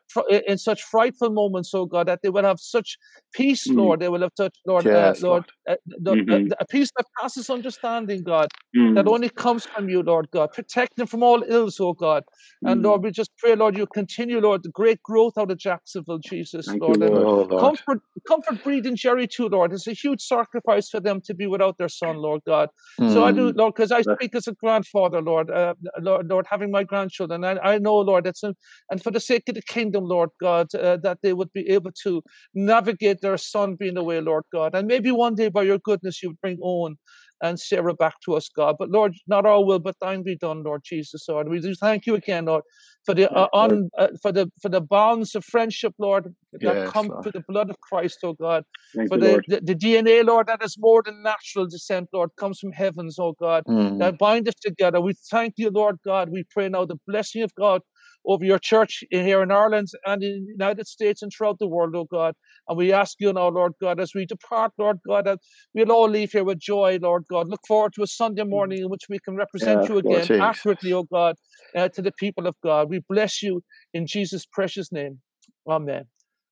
[0.48, 2.98] in such frightful moments, oh God, that they will have such
[3.34, 3.76] peace, Mm.
[3.78, 4.00] Lord.
[4.00, 5.44] They will have such, Lord, uh, Lord, Lord.
[5.70, 6.50] uh, the, uh, Mhm.
[6.50, 9.14] the- a peace that passes understanding, God, that Mm.
[9.14, 10.52] only comes from you, Lord God.
[10.54, 12.24] Protect them from all ills, oh God.
[12.64, 12.86] And Mm.
[12.86, 16.66] Lord, we just pray, Lord, you continue, Lord, the great growth out of Jacksonville, Jesus,
[16.68, 17.02] Thank Lord.
[17.02, 17.28] And Lord.
[17.28, 17.60] Oh, Lord.
[17.62, 19.74] comfort, comfort Breed and Jerry too, Lord.
[19.74, 22.70] It's a huge sacrifice for them to be without their son, Lord God.
[23.14, 23.58] So I do, Mm.
[23.58, 27.43] Lord, because I Bless- speak as a grandfather, Lord, uh, Lord, Lord, having my grandchildren.
[27.43, 30.97] I, I know, Lord, it's and for the sake of the kingdom, Lord God, uh,
[30.97, 34.76] that they would be able to navigate their son being away, Lord God.
[34.76, 36.97] And maybe one day, by your goodness, you would bring Owen
[37.42, 38.76] and Sarah back to us, God.
[38.80, 41.50] But Lord, not our will, but thine be done, Lord Jesus, Lord.
[41.50, 42.64] We do thank you again, Lord,
[43.06, 46.94] for the uh, on uh, for the for the bonds of friendship, Lord, that Yes,
[46.94, 47.24] come Lord.
[47.24, 48.64] through the blood of Christ, oh God
[48.96, 52.32] Thank for you, the, the, the DNA, Lord, that is more than natural descent, Lord,
[52.38, 54.00] comes from heavens, oh God, Mm.
[54.00, 55.02] that bind us together.
[55.02, 56.30] We thank you, Lord God.
[56.32, 57.82] We pray now the blessing of God
[58.26, 61.96] over your church here in Ireland and in the United States and throughout the world,
[61.96, 62.36] oh God.
[62.68, 65.40] And we ask you now, Lord God, as we depart, Lord God, that
[65.74, 67.50] we'll all leave here with joy, Lord God.
[67.50, 70.38] Look forward to a Sunday morning in which we can represent Yes, you again Jesus.
[70.40, 71.36] accurately, oh God,
[71.76, 72.90] uh, to the people of God.
[72.90, 73.62] We bless you
[73.94, 75.20] in Jesus' precious name.
[75.68, 76.06] Amen.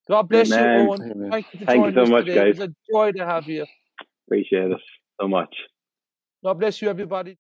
[0.10, 0.76] God bless you, Amen.
[0.76, 1.06] Owen.
[1.12, 1.30] Amen.
[1.32, 2.40] Thank you for Thank you joining so us much, today.
[2.40, 2.56] It guys.
[2.58, 3.66] was a joy to have you.
[4.28, 4.82] Appreciate it
[5.22, 5.56] so much.
[6.44, 7.38] God bless you, everybody.